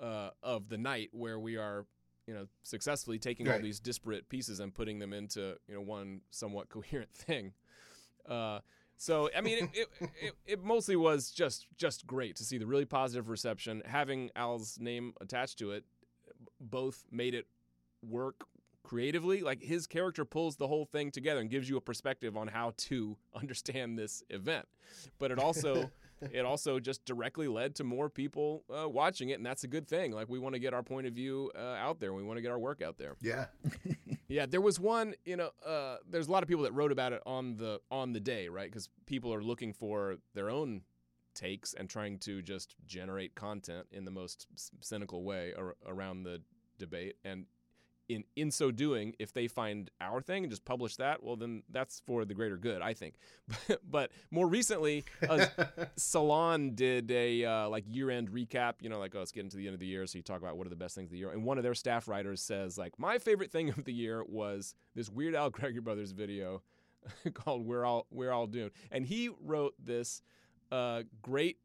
[0.00, 1.86] uh, of the night where we are
[2.26, 6.20] you know successfully taking all these disparate pieces and putting them into you know one
[6.30, 7.52] somewhat coherent thing.
[8.28, 8.60] Uh,
[8.96, 12.66] so I mean, it, it, it, it mostly was just just great to see the
[12.66, 13.82] really positive reception.
[13.84, 15.84] Having Al's name attached to it,
[16.60, 17.46] both made it
[18.02, 18.46] work
[18.82, 19.42] creatively.
[19.42, 22.72] Like his character pulls the whole thing together and gives you a perspective on how
[22.76, 24.66] to understand this event.
[25.18, 25.90] But it also
[26.20, 29.86] it also just directly led to more people uh, watching it, and that's a good
[29.88, 30.12] thing.
[30.12, 32.12] Like we want to get our point of view uh, out there.
[32.12, 33.16] We want to get our work out there.
[33.20, 33.46] Yeah.
[34.28, 35.14] Yeah, there was one.
[35.24, 38.12] You know, uh, there's a lot of people that wrote about it on the on
[38.12, 38.68] the day, right?
[38.68, 40.80] Because people are looking for their own
[41.36, 46.24] takes and trying to just generate content in the most c- cynical way ar- around
[46.24, 46.42] the
[46.76, 47.14] debate.
[47.24, 47.44] And
[48.08, 51.62] in in so doing, if they find our thing and just publish that, well, then
[51.70, 53.14] that's for the greater good, I think.
[53.90, 55.46] but more recently, uh,
[55.96, 58.74] Salon did a uh, like year end recap.
[58.80, 60.40] You know, like oh, it's getting to the end of the year, so you talk
[60.40, 61.30] about what are the best things of the year.
[61.30, 64.74] And one of their staff writers says like my favorite thing of the year was
[64.94, 66.62] this Weird Al Gregory Brothers video
[67.34, 70.22] called "We're All We're All Doomed," and he wrote this
[70.70, 71.58] uh, great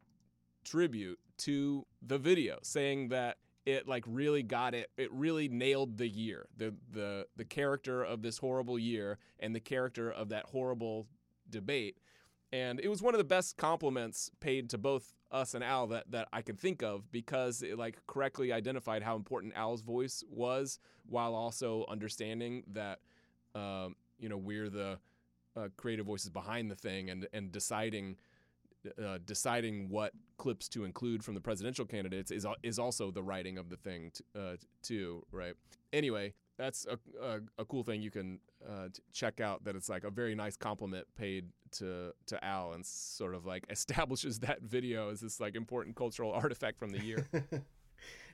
[0.63, 4.89] tribute to the video, saying that it like really got it.
[4.97, 9.59] It really nailed the year, the the the character of this horrible year, and the
[9.59, 11.07] character of that horrible
[11.49, 11.97] debate.
[12.53, 16.11] And it was one of the best compliments paid to both us and Al that,
[16.11, 20.77] that I could think of because it like correctly identified how important Al's voice was
[21.05, 22.99] while also understanding that
[23.55, 24.99] um, you know we're the
[25.55, 28.17] uh, creative voices behind the thing and and deciding
[29.03, 33.57] uh, deciding what clips to include from the presidential candidates is is also the writing
[33.57, 35.53] of the thing t- uh, too, right?
[35.93, 39.63] Anyway, that's a, a, a cool thing you can uh, t- check out.
[39.63, 43.65] That it's like a very nice compliment paid to to Al, and sort of like
[43.69, 47.27] establishes that video as this like important cultural artifact from the year.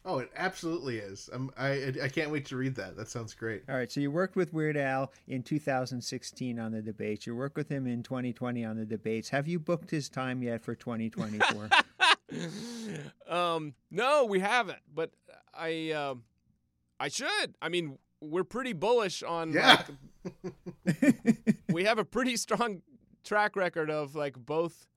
[0.06, 1.30] Oh, it absolutely is.
[1.34, 2.96] Um, I I can't wait to read that.
[2.96, 3.64] That sounds great.
[3.70, 7.28] All right, so you worked with Weird Al in 2016 on the debates.
[7.28, 9.30] You worked with him in 2020 on the debates.
[9.30, 11.70] Have you booked his time yet for 2024?
[13.28, 15.12] um, no, we haven't, but
[15.54, 16.24] I um
[17.00, 17.56] I should.
[17.62, 19.84] I mean, we're pretty bullish on Yeah.
[20.86, 21.16] like,
[21.72, 22.82] we have a pretty strong
[23.24, 24.88] track record of like both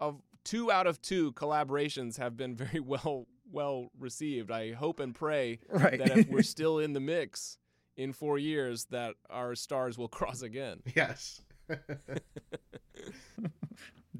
[0.00, 4.50] of two out of two collaborations have been very well well received.
[4.50, 5.98] I hope and pray Right.
[5.98, 7.58] that if we're still in the mix
[7.96, 10.80] in 4 years that our stars will cross again.
[10.96, 11.42] Yes.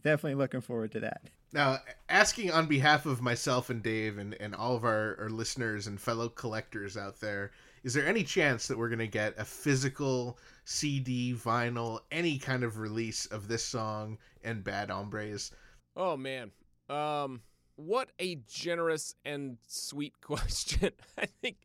[0.02, 1.22] Definitely looking forward to that.
[1.52, 1.78] Now,
[2.08, 6.00] asking on behalf of myself and Dave and, and all of our, our listeners and
[6.00, 7.52] fellow collectors out there,
[7.84, 12.64] is there any chance that we're going to get a physical CD, vinyl, any kind
[12.64, 15.52] of release of this song and Bad Hombres?
[15.96, 16.50] Oh man.
[16.88, 17.42] Um
[17.86, 20.92] what a generous and sweet question.
[21.18, 21.56] I think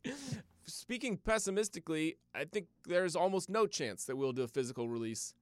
[0.65, 5.33] speaking pessimistically, I think there's almost no chance that we'll do a physical release.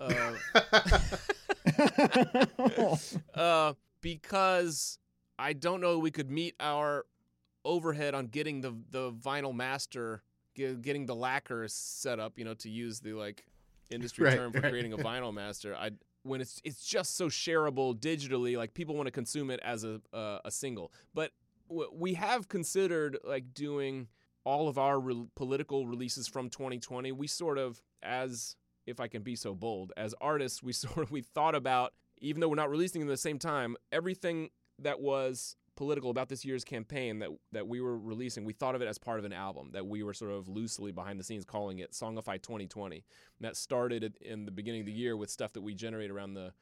[0.00, 0.32] Uh,
[3.34, 4.98] uh, because
[5.38, 7.06] I don't know we could meet our
[7.64, 10.22] overhead on getting the the vinyl master,
[10.56, 13.44] getting the lacquer set up, you know, to use the like
[13.90, 14.70] industry Right, term for right.
[14.70, 15.74] creating a vinyl master.
[15.76, 15.90] I
[16.22, 20.00] when it's it's just so shareable digitally, like people want to consume it as a
[20.12, 20.92] uh, a single.
[21.14, 21.32] But
[21.68, 24.08] w- we have considered like doing
[24.44, 27.12] all of our re- political releases from 2020.
[27.12, 28.56] We sort of as
[28.86, 32.40] if I can be so bold, as artists, we sort of we thought about even
[32.40, 36.44] though we're not releasing them at the same time, everything that was political about this
[36.44, 39.32] year's campaign that that we were releasing, we thought of it as part of an
[39.32, 42.96] album that we were sort of loosely behind the scenes calling it Songify 2020.
[42.96, 43.04] And
[43.40, 46.52] that started in the beginning of the year with stuff that we generate around the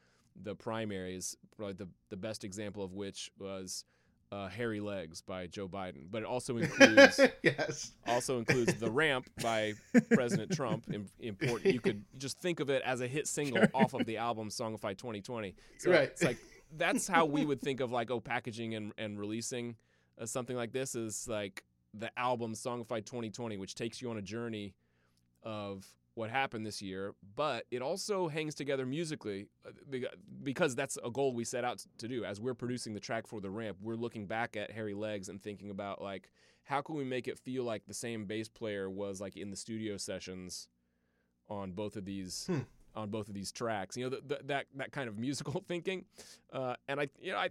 [0.42, 1.36] the primaries.
[1.54, 3.84] Probably the the best example of which was
[4.32, 7.92] uh, "Hairy Legs" by Joe Biden, but it also includes yes.
[8.06, 9.74] also includes "The Ramp" by
[10.12, 10.84] President Trump.
[10.90, 11.74] Im- Important.
[11.74, 14.96] You could just think of it as a hit single off of the album "Songify
[14.96, 16.04] 2020." So Right.
[16.04, 16.38] it's like
[16.76, 19.76] that's how we would think of like oh packaging and and releasing
[20.20, 21.64] uh, something like this is like
[21.94, 24.74] the album "Songify 2020," which takes you on a journey
[25.42, 29.70] of what happened this year, but it also hangs together musically uh,
[30.42, 32.24] because that's a goal we set out to do.
[32.24, 35.42] As we're producing the track for the ramp, we're looking back at Hairy Legs and
[35.42, 36.30] thinking about like
[36.64, 39.56] how can we make it feel like the same bass player was like in the
[39.56, 40.68] studio sessions
[41.48, 42.60] on both of these Hmm.
[42.94, 43.96] On both of these tracks.
[43.96, 46.04] You know, th- th- that that kind of musical thinking,
[46.52, 47.50] uh, and I you know I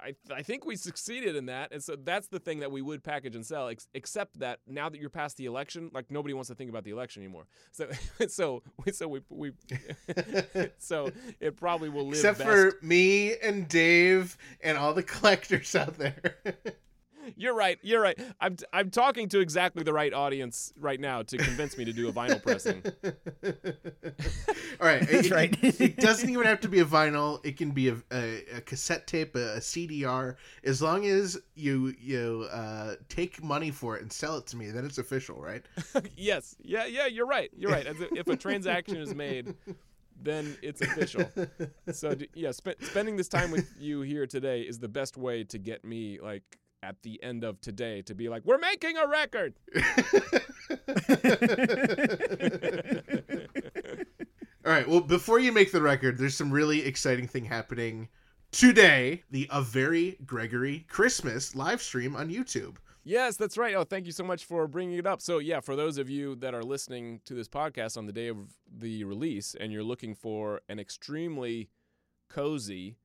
[0.00, 3.02] I I think we succeeded in that, and so that's the thing that we would
[3.04, 3.68] package and sell.
[3.68, 6.84] Ex- except that now that you're past the election, like nobody wants to think about
[6.84, 7.46] the election anymore.
[7.70, 7.88] So
[8.28, 9.52] so so we we
[10.78, 12.50] so it probably will live Except best.
[12.50, 16.36] for me and Dave and all the collectors out there.
[17.36, 17.78] You're right.
[17.82, 18.18] You're right.
[18.40, 22.08] I'm I'm talking to exactly the right audience right now to convince me to do
[22.08, 22.82] a vinyl pressing.
[24.80, 25.56] All right, That's it, right.
[25.62, 27.44] It, it doesn't even have to be a vinyl.
[27.44, 30.36] It can be a, a, a cassette tape, a, a CDR.
[30.64, 34.70] As long as you you uh, take money for it and sell it to me,
[34.70, 35.62] then it's official, right?
[36.16, 36.56] yes.
[36.62, 36.86] Yeah.
[36.86, 37.06] Yeah.
[37.06, 37.50] You're right.
[37.56, 37.86] You're right.
[37.86, 39.54] As a- If a transaction is made,
[40.20, 41.24] then it's official.
[41.92, 45.58] So yeah, sp- spending this time with you here today is the best way to
[45.58, 49.54] get me like at the end of today to be like, we're making a record.
[54.64, 54.88] All right.
[54.88, 58.08] Well, before you make the record, there's some really exciting thing happening
[58.50, 59.22] today.
[59.30, 62.76] The A Very Gregory Christmas live stream on YouTube.
[63.04, 63.74] Yes, that's right.
[63.74, 65.20] Oh, thank you so much for bringing it up.
[65.20, 68.28] So, yeah, for those of you that are listening to this podcast on the day
[68.28, 68.38] of
[68.72, 71.68] the release and you're looking for an extremely
[72.28, 72.96] cozy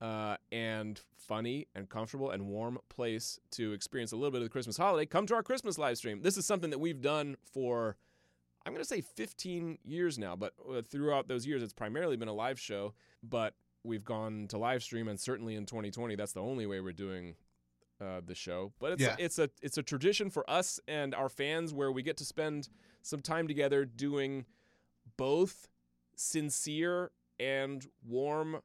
[0.00, 4.50] uh, and funny and comfortable and warm place to experience a little bit of the
[4.50, 6.20] Christmas holiday, come to our Christmas live stream.
[6.22, 7.96] This is something that we've done for,
[8.66, 12.28] I'm going to say 15 years now, but uh, throughout those years, it's primarily been
[12.28, 12.92] a live show.
[13.22, 16.92] But we've gone to live stream, and certainly in 2020, that's the only way we're
[16.92, 17.36] doing
[18.00, 18.72] uh, the show.
[18.80, 19.16] But it's Yeah.
[19.18, 22.68] it's a it's a tradition for us and our fans where we get to spend
[23.02, 24.44] some time together doing
[25.16, 25.68] both
[26.16, 28.60] sincere and warm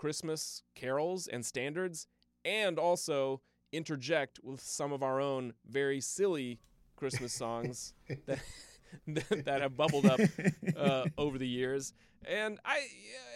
[0.00, 2.06] Christmas carols and standards,
[2.42, 6.58] and also interject with some of our own very silly
[6.96, 7.92] Christmas songs
[8.26, 8.38] that
[9.44, 10.18] that have bubbled up
[10.74, 11.92] uh, over the years.
[12.26, 12.80] And I,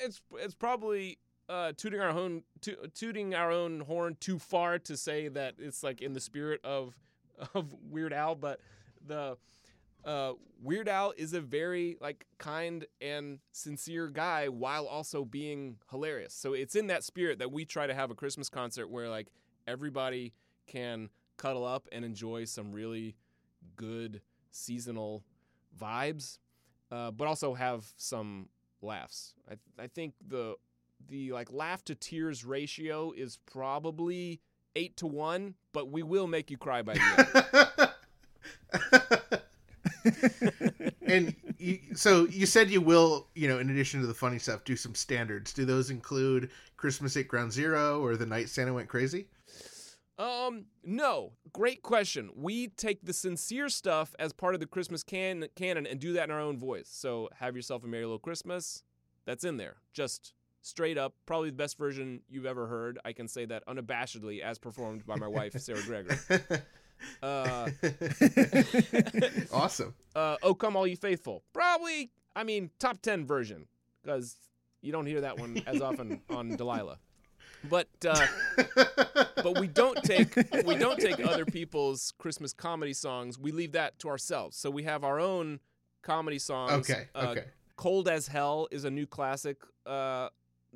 [0.02, 1.18] it's it's probably
[1.50, 5.82] uh, tooting our own to, tooting our own horn too far to say that it's
[5.82, 6.96] like in the spirit of
[7.54, 8.58] of Weird Al, but
[9.06, 9.36] the
[10.04, 10.32] uh,
[10.62, 16.34] Weird Al is a very like kind and sincere guy while also being hilarious.
[16.34, 19.28] So it's in that spirit that we try to have a Christmas concert where like
[19.66, 20.32] everybody
[20.66, 23.16] can cuddle up and enjoy some really
[23.76, 25.24] good seasonal
[25.78, 26.38] vibes,
[26.90, 28.48] uh, but also have some
[28.80, 29.34] laughs.
[29.50, 30.54] I I think the
[31.08, 34.40] the like laugh to tears ratio is probably
[34.76, 37.90] eight to one, but we will make you cry by the
[38.72, 39.20] end.
[41.06, 44.64] and you, so you said you will, you know, in addition to the funny stuff,
[44.64, 45.52] do some standards.
[45.52, 49.26] Do those include Christmas at Ground Zero or The Night Santa Went Crazy?
[50.18, 51.32] Um, no.
[51.52, 52.30] Great question.
[52.36, 56.24] We take the sincere stuff as part of the Christmas can- canon and do that
[56.24, 56.88] in our own voice.
[56.88, 58.82] So, have yourself a merry little Christmas.
[59.24, 59.76] That's in there.
[59.92, 62.98] Just straight up, probably the best version you've ever heard.
[63.04, 66.16] I can say that unabashedly, as performed by my wife, Sarah Gregory.
[67.22, 67.68] Uh,
[69.52, 69.94] awesome.
[70.14, 73.66] uh, "Oh Come All You Faithful." Probably, I mean, top ten version
[74.02, 74.36] because
[74.82, 76.98] you don't hear that one as often on Delilah.
[77.70, 78.26] But uh,
[79.36, 80.34] but we don't take
[80.66, 83.38] we don't take other people's Christmas comedy songs.
[83.38, 84.56] We leave that to ourselves.
[84.56, 85.60] So we have our own
[86.02, 86.90] comedy songs.
[86.90, 87.44] Okay, Uh, okay.
[87.76, 90.28] Cold as Hell is a new classic uh,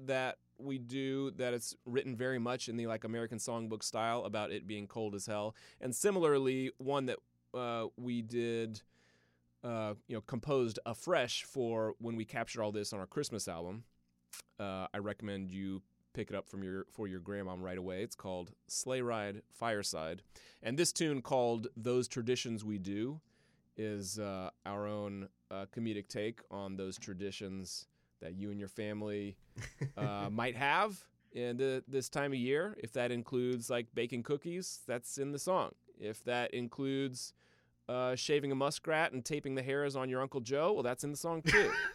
[0.07, 4.51] that we do that it's written very much in the like American songbook style about
[4.51, 5.55] it being cold as hell.
[5.81, 7.19] And similarly, one that
[7.55, 8.83] uh, we did
[9.65, 13.85] uh, you know composed afresh for when we captured all this on our Christmas album.
[14.59, 15.83] Uh, I recommend you
[16.15, 18.03] pick it up from your for your grandmom right away.
[18.03, 20.23] It's called Sleigh Ride Fireside,
[20.63, 23.21] and this tune called "Those Traditions We Do"
[23.77, 27.87] is uh, our own uh, comedic take on those traditions
[28.21, 29.37] that you and your family
[29.97, 31.03] uh, might have
[31.33, 32.77] in the, this time of year.
[32.83, 35.71] If that includes like baking cookies, that's in the song.
[35.99, 37.33] If that includes
[37.89, 41.11] uh, shaving a muskrat and taping the hairs on your Uncle Joe, well, that's in
[41.11, 41.71] the song too.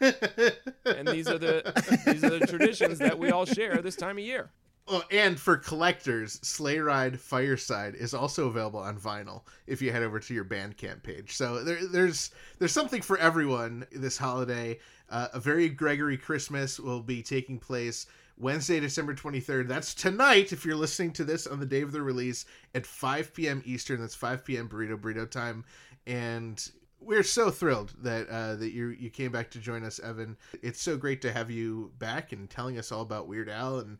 [0.84, 4.24] and these are the these are the traditions that we all share this time of
[4.24, 4.50] year.
[4.86, 10.02] Well, and for collectors, Sleigh Ride Fireside is also available on vinyl if you head
[10.02, 11.34] over to your Bandcamp page.
[11.36, 14.78] So there, there's there's something for everyone this holiday.
[15.10, 19.68] Uh, a very Gregory Christmas will be taking place Wednesday, December 23rd.
[19.68, 23.32] That's tonight if you're listening to this on the day of the release at 5
[23.34, 23.62] p.m.
[23.64, 24.00] Eastern.
[24.00, 24.68] That's 5 p.m.
[24.68, 25.64] burrito burrito time.
[26.06, 30.36] And we're so thrilled that uh, that you you came back to join us, Evan.
[30.62, 33.98] It's so great to have you back and telling us all about Weird Al and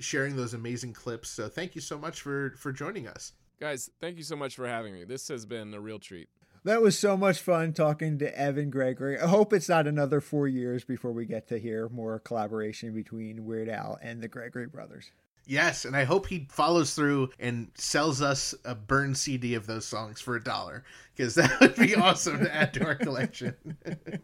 [0.00, 1.28] sharing those amazing clips.
[1.28, 3.32] So thank you so much for for joining us.
[3.60, 5.04] Guys, thank you so much for having me.
[5.04, 6.28] This has been a real treat.
[6.66, 9.20] That was so much fun talking to Evan Gregory.
[9.20, 13.44] I hope it's not another four years before we get to hear more collaboration between
[13.44, 15.12] Weird Al and the Gregory brothers.
[15.46, 19.86] Yes, and I hope he follows through and sells us a burned CD of those
[19.86, 20.82] songs for a dollar
[21.14, 23.54] because that would be awesome to add to our collection.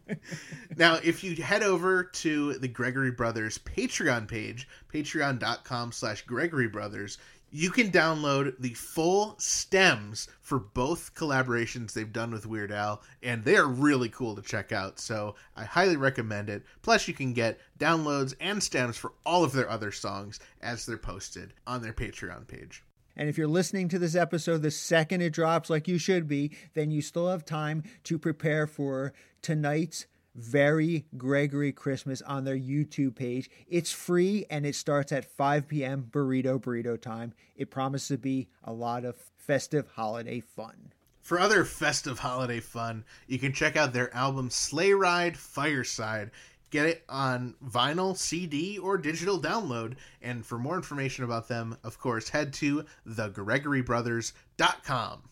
[0.76, 7.18] now, if you head over to the Gregory Brothers Patreon page, patreon.com slash Gregory Brothers,
[7.52, 13.44] you can download the full stems for both collaborations they've done with Weird Al, and
[13.44, 14.98] they are really cool to check out.
[14.98, 16.64] So I highly recommend it.
[16.80, 20.96] Plus, you can get downloads and stems for all of their other songs as they're
[20.96, 22.82] posted on their Patreon page.
[23.16, 26.52] And if you're listening to this episode the second it drops, like you should be,
[26.72, 33.14] then you still have time to prepare for tonight's very Gregory Christmas on their YouTube
[33.14, 33.48] page.
[33.68, 36.08] It's free and it starts at 5 p.m.
[36.10, 37.32] burrito burrito time.
[37.56, 40.92] It promises to be a lot of festive holiday fun.
[41.20, 46.32] For other festive holiday fun, you can check out their album Sleigh Ride Fireside.
[46.70, 49.94] Get it on vinyl, CD, or digital download.
[50.22, 55.22] And for more information about them, of course, head to thegregorybrothers.com.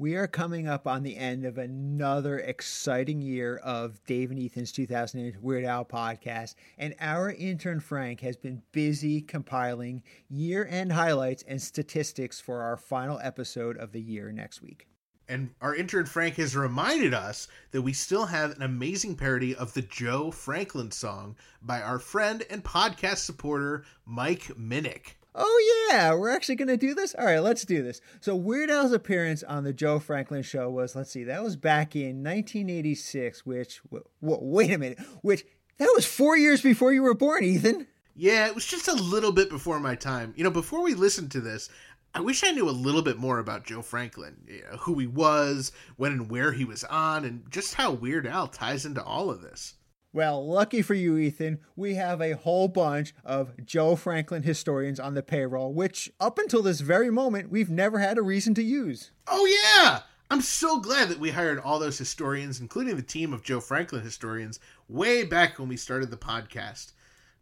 [0.00, 4.70] We are coming up on the end of another exciting year of Dave and Ethan's
[4.70, 10.92] 2000 inch Weird Al podcast, and our intern Frank has been busy compiling year end
[10.92, 14.86] highlights and statistics for our final episode of the year next week.
[15.28, 19.74] And our intern Frank has reminded us that we still have an amazing parody of
[19.74, 25.16] the Joe Franklin song by our friend and podcast supporter, Mike Minnick.
[25.40, 27.14] Oh yeah, we're actually going to do this.
[27.16, 28.00] All right, let's do this.
[28.20, 31.94] So Weird Al's appearance on the Joe Franklin show was let's see, that was back
[31.94, 35.44] in 1986, which w- w- wait a minute, which
[35.78, 37.86] that was 4 years before you were born, Ethan.
[38.16, 40.34] Yeah, it was just a little bit before my time.
[40.36, 41.68] You know, before we listened to this,
[42.12, 45.06] I wish I knew a little bit more about Joe Franklin, you know, who he
[45.06, 49.30] was, when and where he was on, and just how Weird Al ties into all
[49.30, 49.74] of this.
[50.12, 55.12] Well, lucky for you, Ethan, we have a whole bunch of Joe Franklin historians on
[55.14, 59.10] the payroll, which up until this very moment, we've never had a reason to use.
[59.26, 60.00] Oh, yeah!
[60.30, 64.02] I'm so glad that we hired all those historians, including the team of Joe Franklin
[64.02, 66.92] historians, way back when we started the podcast.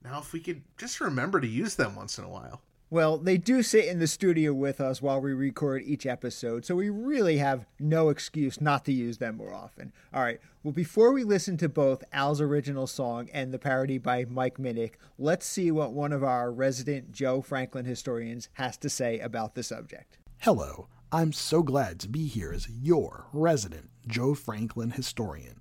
[0.05, 2.63] Now, if we could just remember to use them once in a while.
[2.89, 6.77] Well, they do sit in the studio with us while we record each episode, so
[6.77, 9.93] we really have no excuse not to use them more often.
[10.15, 14.25] All right, well, before we listen to both Al's original song and the parody by
[14.25, 19.19] Mike Minnick, let's see what one of our resident Joe Franklin historians has to say
[19.19, 20.19] about the subject.
[20.39, 25.57] Hello, I'm so glad to be here as your resident Joe Franklin historian.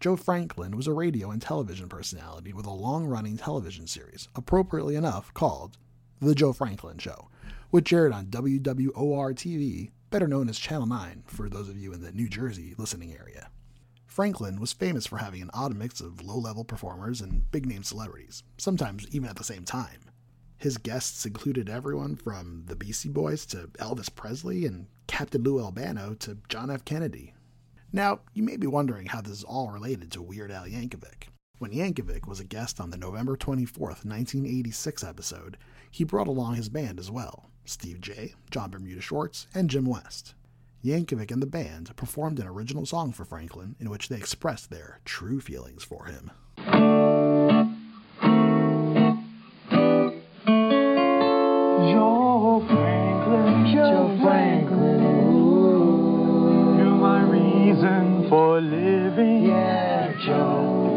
[0.00, 4.96] Joe Franklin was a radio and television personality with a long running television series, appropriately
[4.96, 5.78] enough called
[6.20, 7.28] The Joe Franklin Show,
[7.70, 12.02] which aired on WWOR TV, better known as Channel 9 for those of you in
[12.02, 13.50] the New Jersey listening area.
[14.06, 17.82] Franklin was famous for having an odd mix of low level performers and big name
[17.82, 20.08] celebrities, sometimes even at the same time.
[20.56, 26.14] His guests included everyone from the Beastie Boys to Elvis Presley and Captain Lou Albano
[26.20, 26.84] to John F.
[26.84, 27.34] Kennedy.
[27.92, 31.28] Now, you may be wondering how this is all related to Weird Al Yankovic.
[31.58, 35.56] When Yankovic was a guest on the November 24th, 1986 episode,
[35.94, 40.34] he brought along his band as well Steve Jay, Jon Bermuda Schwartz, and Jim West.
[40.84, 44.98] Yankovic and the band performed an original song for Franklin in which they expressed their
[45.04, 46.32] true feelings for him.
[51.92, 56.74] Joe Franklin, Joe Franklin, ooh.
[56.76, 59.44] you're my reason for living.
[59.44, 60.93] Yeah, Joe.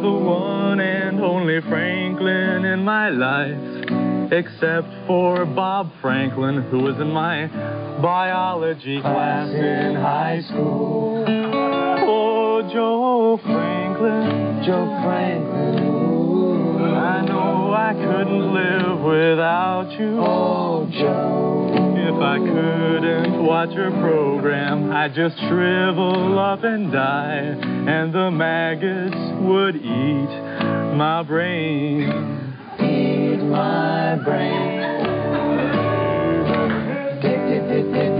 [0.00, 7.10] The one and only Franklin in my life, except for Bob Franklin, who was in
[7.10, 7.48] my
[8.00, 11.26] biology class in high school.
[11.28, 15.80] Oh, Joe Franklin, Joe Franklin.
[16.96, 20.18] I know I couldn't live without you.
[20.18, 21.69] Oh, Joe.
[22.02, 29.16] If I couldn't watch your program, I'd just shrivel up and die, and the maggots
[29.42, 30.30] would eat
[30.96, 32.08] my brain.
[32.80, 34.80] Eat my brain.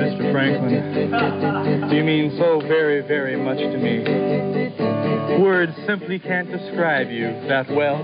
[0.00, 0.32] Mr.
[0.32, 5.40] Franklin, you mean so very, very much to me.
[5.42, 8.02] Words simply can't describe you that well.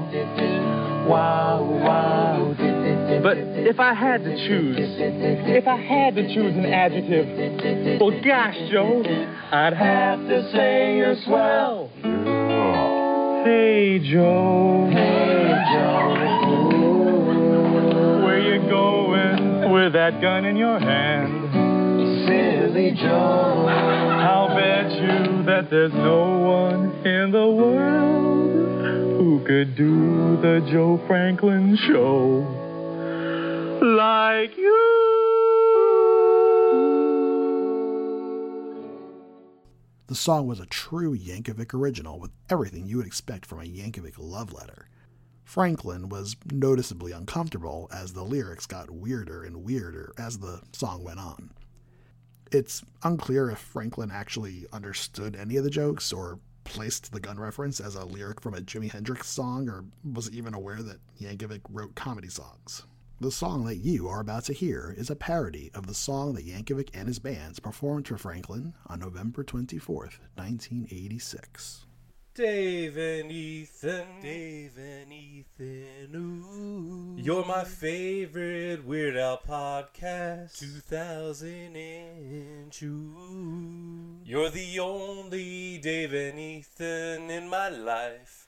[1.07, 2.76] Wow, wow.
[3.23, 8.57] But if I had to choose, if I had to choose an adjective, well, gosh,
[8.71, 9.03] Joe,
[9.53, 11.91] I'd have to say you're swell.
[13.45, 14.91] Hey, Joe.
[14.93, 16.15] Hey, Joe.
[18.25, 21.53] Where you going with that gun in your hand?
[22.27, 23.67] Silly Joe.
[23.69, 30.67] I'll bet you that there's no one in the world who who could do the
[30.73, 32.66] Joe Franklin show
[33.87, 35.07] like you.
[40.09, 44.15] The song was a true Yankovic original with everything you would expect from a Yankovic
[44.19, 44.89] love letter.
[45.45, 51.21] Franklin was noticeably uncomfortable as the lyrics got weirder and weirder as the song went
[51.21, 51.51] on.
[52.51, 57.79] It's unclear if Franklin actually understood any of the jokes or placed the gun reference
[57.79, 61.95] as a lyric from a Jimi Hendrix song or was even aware that Yankovic wrote
[61.95, 62.85] comedy songs.
[63.19, 66.47] The song that you are about to hear is a parody of the song that
[66.47, 71.87] Yankovic and his bands performed for Franklin on November 24th, 1986.
[72.35, 77.17] Dave and Ethan, Dave and Ethan, ooh.
[77.17, 80.59] You're my favorite Weird Al podcast.
[80.59, 84.21] 2000 inch, ooh.
[84.27, 88.46] You're the only Dave and Ethan in my life.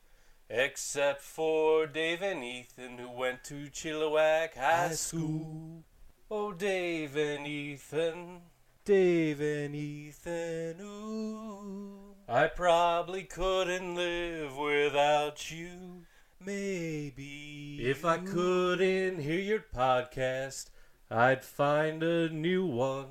[0.50, 5.84] Except for Dave and Ethan who went to Chilliwack High School.
[6.30, 8.40] Oh, Dave and Ethan,
[8.84, 12.14] Dave and Ethan, ooh.
[12.26, 16.06] I probably couldn't live without you.
[16.42, 17.78] Maybe.
[17.80, 20.70] If I couldn't hear your podcast,
[21.10, 23.06] I'd find a new one.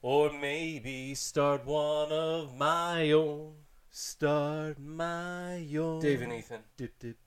[0.00, 3.54] Or maybe start one of my own.
[3.90, 6.00] Start my own.
[6.00, 6.60] Dave and Ethan,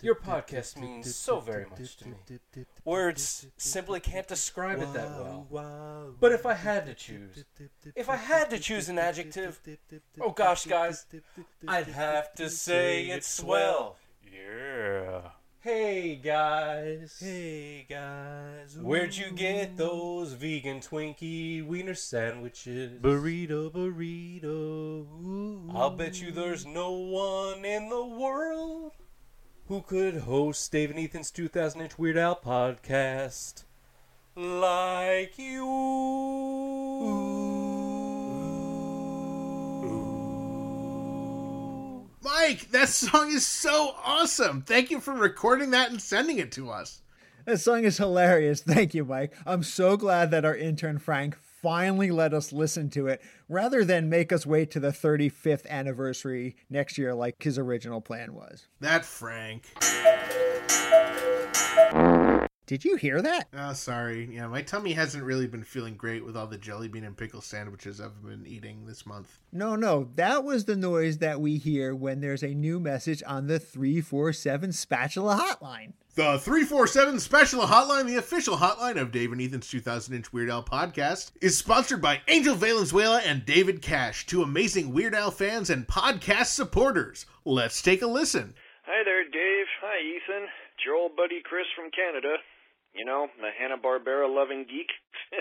[0.01, 2.16] your podcast means so very much to me.
[2.86, 5.09] Words simply can't describe it that
[5.49, 6.16] well.
[6.20, 7.43] But if I had to choose,
[7.95, 9.59] if I had to choose an adjective,
[10.22, 11.05] oh gosh, guys,
[11.68, 13.97] I'd have to say it's swell.
[14.32, 15.22] Yeah.
[15.64, 17.18] Hey guys.
[17.20, 18.80] Hey guys.
[18.82, 22.99] Where'd you get those vegan Twinkie wiener sandwiches?
[22.99, 25.05] Burrito, burrito.
[25.72, 28.93] I'll bet you there's no one in the world
[29.68, 33.66] who could host Dave and Ethan's 2000 inch Weird Al podcast
[34.36, 37.40] like you.
[42.24, 44.61] Mike, that song is so awesome.
[44.61, 47.01] Thank you for recording that and sending it to us.
[47.45, 48.61] That song is hilarious.
[48.61, 49.34] Thank you, Mike.
[49.45, 54.09] I'm so glad that our intern Frank finally let us listen to it rather than
[54.09, 58.67] make us wait to the 35th anniversary next year like his original plan was.
[58.80, 59.65] That Frank.
[62.72, 63.49] Did you hear that?
[63.53, 64.30] Oh, sorry.
[64.32, 67.41] Yeah, my tummy hasn't really been feeling great with all the jelly bean and pickle
[67.41, 69.39] sandwiches I've been eating this month.
[69.51, 73.47] No, no, that was the noise that we hear when there's a new message on
[73.47, 75.91] the 347 spatula hotline.
[76.15, 80.63] The 347 Spatula Hotline, the official hotline of Dave and Ethan's 2000 inch Weird Al
[80.63, 85.88] podcast, is sponsored by Angel Valenzuela and David Cash, two amazing Weird Al fans and
[85.88, 87.26] podcast supporters.
[87.43, 88.53] Let's take a listen.
[88.86, 89.67] Hi there, Dave.
[89.82, 90.47] Hi, Ethan.
[90.76, 92.38] It's your old buddy Chris from Canada.
[92.93, 94.91] You know, the Hanna-Barbera loving geek.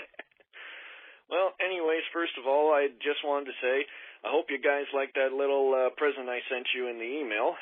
[1.31, 3.85] well, anyways, first of all, I just wanted to say
[4.21, 7.57] I hope you guys like that little uh, present I sent you in the email.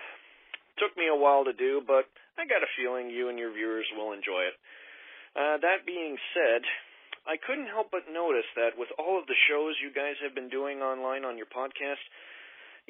[0.76, 2.04] Took me a while to do, but
[2.36, 4.56] I got a feeling you and your viewers will enjoy it.
[5.40, 6.68] Uh, that being said,
[7.24, 10.52] I couldn't help but notice that with all of the shows you guys have been
[10.52, 12.04] doing online on your podcast,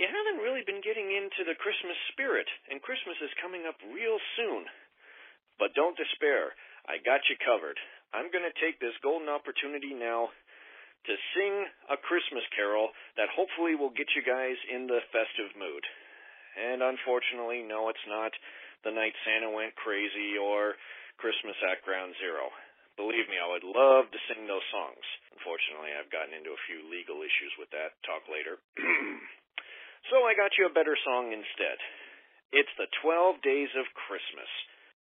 [0.01, 4.17] you haven't really been getting into the Christmas spirit, and Christmas is coming up real
[4.33, 4.65] soon.
[5.61, 6.55] But don't despair.
[6.89, 7.77] I got you covered.
[8.17, 10.33] I'm going to take this golden opportunity now
[11.05, 11.53] to sing
[11.93, 15.85] a Christmas carol that hopefully will get you guys in the festive mood.
[16.57, 18.33] And unfortunately, no, it's not
[18.81, 20.73] The Night Santa Went Crazy or
[21.21, 22.49] Christmas at Ground Zero.
[22.97, 25.05] Believe me, I would love to sing those songs.
[25.37, 27.95] Unfortunately, I've gotten into a few legal issues with that.
[28.03, 28.59] Talk later.
[30.11, 31.77] so I got you a better song instead.
[32.51, 34.51] It's the 12 Days of Christmas.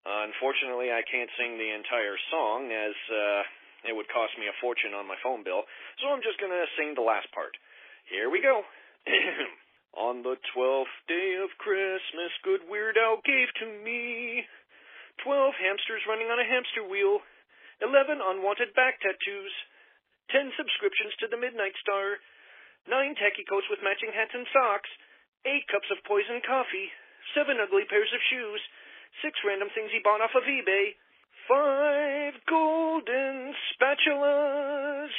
[0.03, 3.41] Unfortunately, I can't sing the entire song as uh,
[3.87, 5.63] it would cost me a fortune on my phone bill,
[6.03, 7.55] so I'm just going to sing the last part.
[8.11, 8.63] Here we go.
[9.95, 14.43] on the twelfth day of Christmas, good Weird Al gave to me
[15.23, 17.23] twelve hamsters running on a hamster wheel,
[17.79, 19.53] eleven unwanted back tattoos,
[20.33, 22.19] ten subscriptions to the Midnight Star,
[22.91, 24.89] nine tacky coats with matching hats and socks,
[25.45, 26.89] eight cups of poison coffee,
[27.37, 28.61] seven ugly pairs of shoes,
[29.21, 30.97] six random things he bought off of eBay,
[31.45, 35.11] five golden spatulas,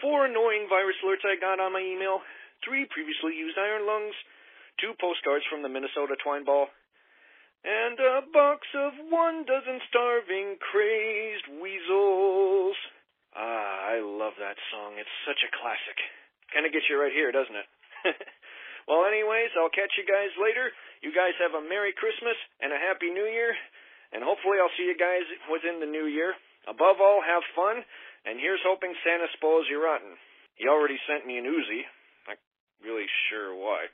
[0.00, 2.22] four annoying virus alerts I got on my email,
[2.64, 4.14] three previously used iron lungs,
[4.80, 6.68] two postcards from the Minnesota twine ball,
[7.64, 12.76] and a box of one dozen starving crazed weasels.
[13.34, 14.96] Ah, I love that song.
[14.96, 15.98] It's such a classic.
[16.54, 17.68] Kind of gets you right here, doesn't it?
[18.86, 20.70] Well, anyways, I'll catch you guys later.
[21.02, 23.50] You guys have a Merry Christmas and a Happy New Year,
[24.14, 26.34] and hopefully I'll see you guys within the new year.
[26.70, 27.82] Above all, have fun,
[28.26, 30.14] and here's hoping Santa spoils you rotten.
[30.54, 31.82] He already sent me an Uzi.
[32.26, 32.38] Not
[32.82, 33.86] really sure why.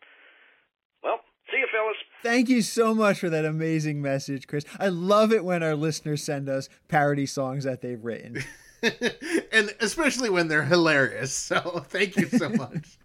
[1.03, 1.21] Well,
[1.51, 1.97] see you, fellas.
[2.23, 4.65] Thank you so much for that amazing message, Chris.
[4.79, 8.45] I love it when our listeners send us parody songs that they've written.
[9.53, 11.35] and especially when they're hilarious.
[11.35, 12.99] So thank you so much.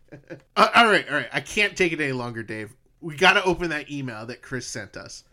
[0.55, 1.29] Uh, all right, all right.
[1.31, 2.73] I can't take it any longer, Dave.
[3.01, 5.23] We got to open that email that Chris sent us.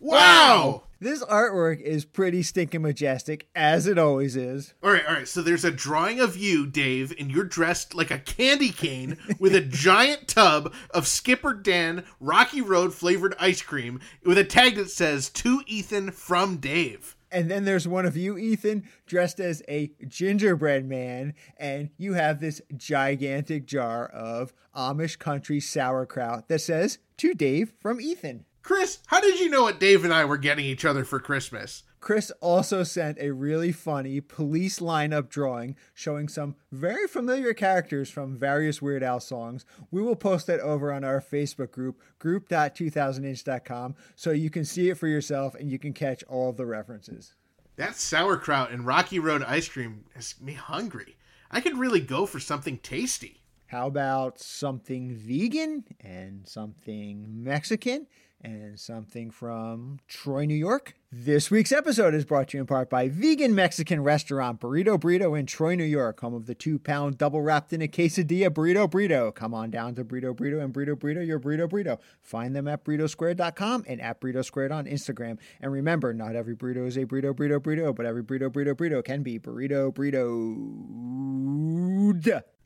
[0.00, 0.82] Wow!
[1.00, 4.72] This artwork is pretty stinking majestic, as it always is.
[4.82, 5.28] All right, all right.
[5.28, 9.54] So there's a drawing of you, Dave, and you're dressed like a candy cane with
[9.54, 14.90] a giant tub of Skipper Dan Rocky Road flavored ice cream with a tag that
[14.90, 19.92] says "To Ethan from Dave." And then there's one of you, Ethan, dressed as a
[20.06, 27.34] gingerbread man, and you have this gigantic jar of Amish country sauerkraut that says to
[27.34, 28.44] Dave from Ethan.
[28.62, 31.84] Chris, how did you know what Dave and I were getting each other for Christmas?
[32.06, 38.38] Chris also sent a really funny police lineup drawing showing some very familiar characters from
[38.38, 39.66] various Weird Al songs.
[39.90, 44.98] We will post that over on our Facebook group, group.2000inch.com, so you can see it
[44.98, 47.34] for yourself and you can catch all of the references.
[47.74, 51.16] That sauerkraut and Rocky Road ice cream has me hungry.
[51.50, 53.42] I could really go for something tasty.
[53.66, 58.06] How about something vegan and something Mexican
[58.46, 60.94] and something from Troy, New York?
[61.10, 65.38] This week's episode is brought to you in part by vegan Mexican restaurant Burrito Burrito
[65.38, 68.88] in Troy, New York, home of the two pound double wrapped in a quesadilla Burrito
[68.88, 69.34] Burrito.
[69.34, 71.98] Come on down to Burrito Burrito and Burrito Burrito, your Burrito Burrito.
[72.20, 75.38] Find them at burritosquared.com and at Burrito Squared on Instagram.
[75.60, 79.04] And remember, not every burrito is a burrito burrito burrito, but every burrito burrito burrito
[79.04, 80.96] can be burrito burrito.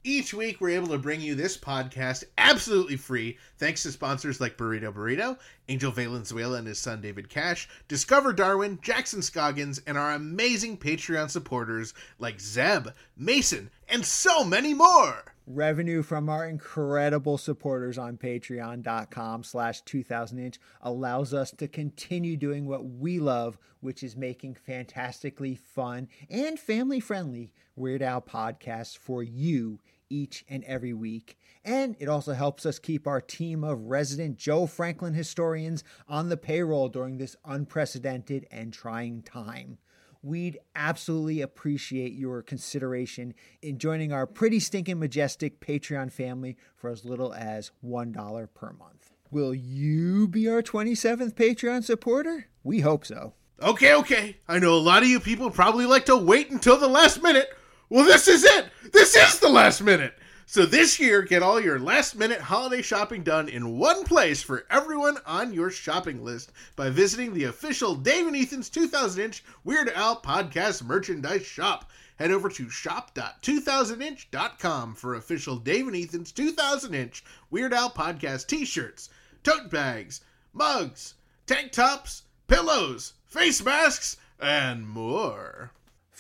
[0.03, 4.57] Each week, we're able to bring you this podcast absolutely free, thanks to sponsors like
[4.57, 10.13] Burrito Burrito, Angel Valenzuela and his son David Cash, Discover Darwin, Jackson Scoggins, and our
[10.13, 15.35] amazing Patreon supporters like Zeb, Mason, and so many more.
[15.53, 22.85] Revenue from our incredible supporters on patreon.com slash 2000inch allows us to continue doing what
[22.85, 30.45] we love, which is making fantastically fun and family-friendly Weird Al podcasts for you each
[30.49, 31.37] and every week.
[31.65, 36.37] And it also helps us keep our team of resident Joe Franklin historians on the
[36.37, 39.79] payroll during this unprecedented and trying time.
[40.23, 43.33] We'd absolutely appreciate your consideration
[43.63, 49.13] in joining our pretty stinking majestic Patreon family for as little as $1 per month.
[49.31, 52.49] Will you be our 27th Patreon supporter?
[52.63, 53.33] We hope so.
[53.63, 54.37] Okay, okay.
[54.47, 57.49] I know a lot of you people probably like to wait until the last minute.
[57.89, 58.67] Well, this is it.
[58.93, 60.15] This is the last minute.
[60.53, 64.67] So this year, get all your last minute holiday shopping done in one place for
[64.69, 69.91] everyone on your shopping list by visiting the official Dave and Ethan's 2000 inch Weird
[69.91, 71.89] Al podcast merchandise shop.
[72.17, 78.65] Head over to shop.2000inch.com for official Dave and Ethan's 2000 inch Weird Al podcast t
[78.65, 79.09] shirts,
[79.45, 80.21] tote bags,
[80.53, 81.15] mugs,
[81.47, 85.71] tank tops, pillows, face masks, and more.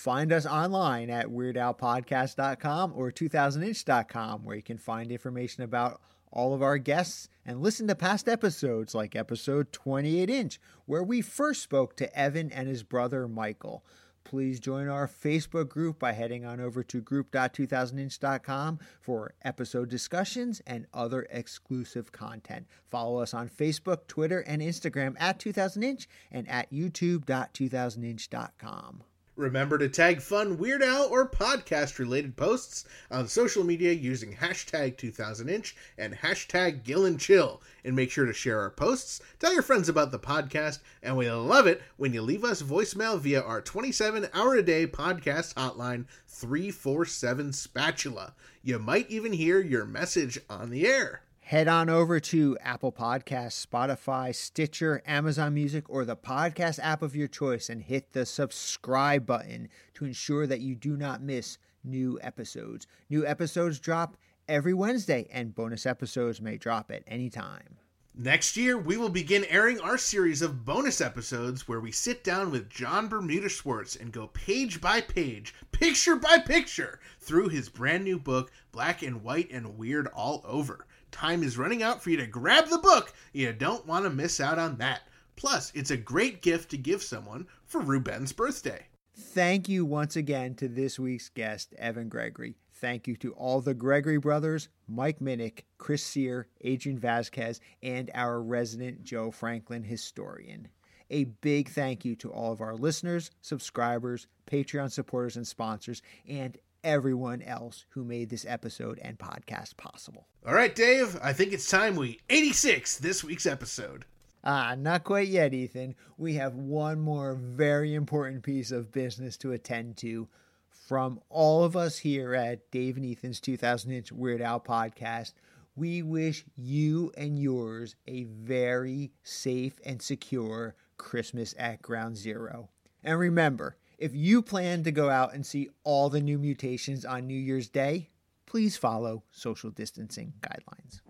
[0.00, 6.00] Find us online at weirdalpodcast.com or 2000inch.com where you can find information about
[6.32, 11.20] all of our guests and listen to past episodes like episode 28 inch where we
[11.20, 13.84] first spoke to Evan and his brother Michael.
[14.24, 20.86] Please join our Facebook group by heading on over to group.2000inch.com for episode discussions and
[20.94, 22.66] other exclusive content.
[22.90, 29.02] Follow us on Facebook, Twitter, and Instagram at 2000inch and at youtube.2000inch.com.
[29.40, 34.96] Remember to tag fun, Weird Al, or podcast related posts on social media using hashtag
[34.96, 37.58] 2000inch and hashtag GillenChill.
[37.82, 41.30] And make sure to share our posts, tell your friends about the podcast, and we
[41.30, 46.04] love it when you leave us voicemail via our 27 hour a day podcast hotline
[46.26, 48.34] 347 Spatula.
[48.62, 51.22] You might even hear your message on the air.
[51.50, 57.16] Head on over to Apple Podcasts, Spotify, Stitcher, Amazon Music, or the podcast app of
[57.16, 62.20] your choice and hit the subscribe button to ensure that you do not miss new
[62.22, 62.86] episodes.
[63.08, 64.16] New episodes drop
[64.48, 67.78] every Wednesday, and bonus episodes may drop at any time.
[68.14, 72.52] Next year, we will begin airing our series of bonus episodes where we sit down
[72.52, 78.04] with Jon Bermuda Schwartz and go page by page, picture by picture, through his brand
[78.04, 80.86] new book, Black and White and Weird All Over.
[81.10, 83.12] Time is running out for you to grab the book.
[83.32, 85.02] You don't want to miss out on that.
[85.36, 88.86] Plus, it's a great gift to give someone for Ruben's birthday.
[89.16, 92.56] Thank you once again to this week's guest, Evan Gregory.
[92.74, 98.40] thank you to all the Gregory brothers, Mike Minnick, Chris Sear, Adrian Vasquez, and our
[98.40, 100.68] resident Joe Franklin historian.
[101.10, 106.56] A big thank you to all of our listeners, subscribers, Patreon supporters, and sponsors, and
[106.84, 110.26] everyone else who made this episode and podcast possible.
[110.46, 114.04] All right, Dave, I think it's time we 86 this week's episode.
[114.42, 115.94] Ah, not quite yet, Ethan.
[116.16, 120.28] We have one more very important piece of business to attend to.
[120.70, 125.34] From all of us here at Dave and Ethan's 2000 Inch Weird Al podcast,
[125.76, 132.70] we wish you and yours a very safe and secure Christmas at Ground Zero.
[133.04, 137.26] And remember, if you plan to go out and see all the new mutations on
[137.26, 138.08] New Year's Day,
[138.46, 141.00] please follow social distancing guidelines.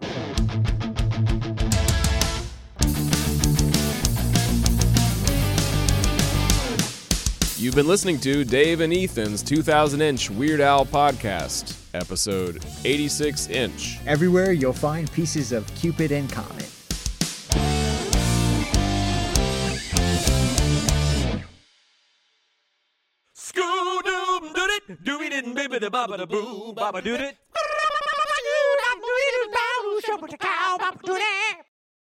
[7.56, 13.98] You've been listening to Dave and Ethan's 2000 Inch Weird Al Podcast, episode 86 Inch.
[14.06, 16.79] Everywhere you'll find pieces of Cupid and Comet.
[26.00, 27.36] Baba da boo, baba doot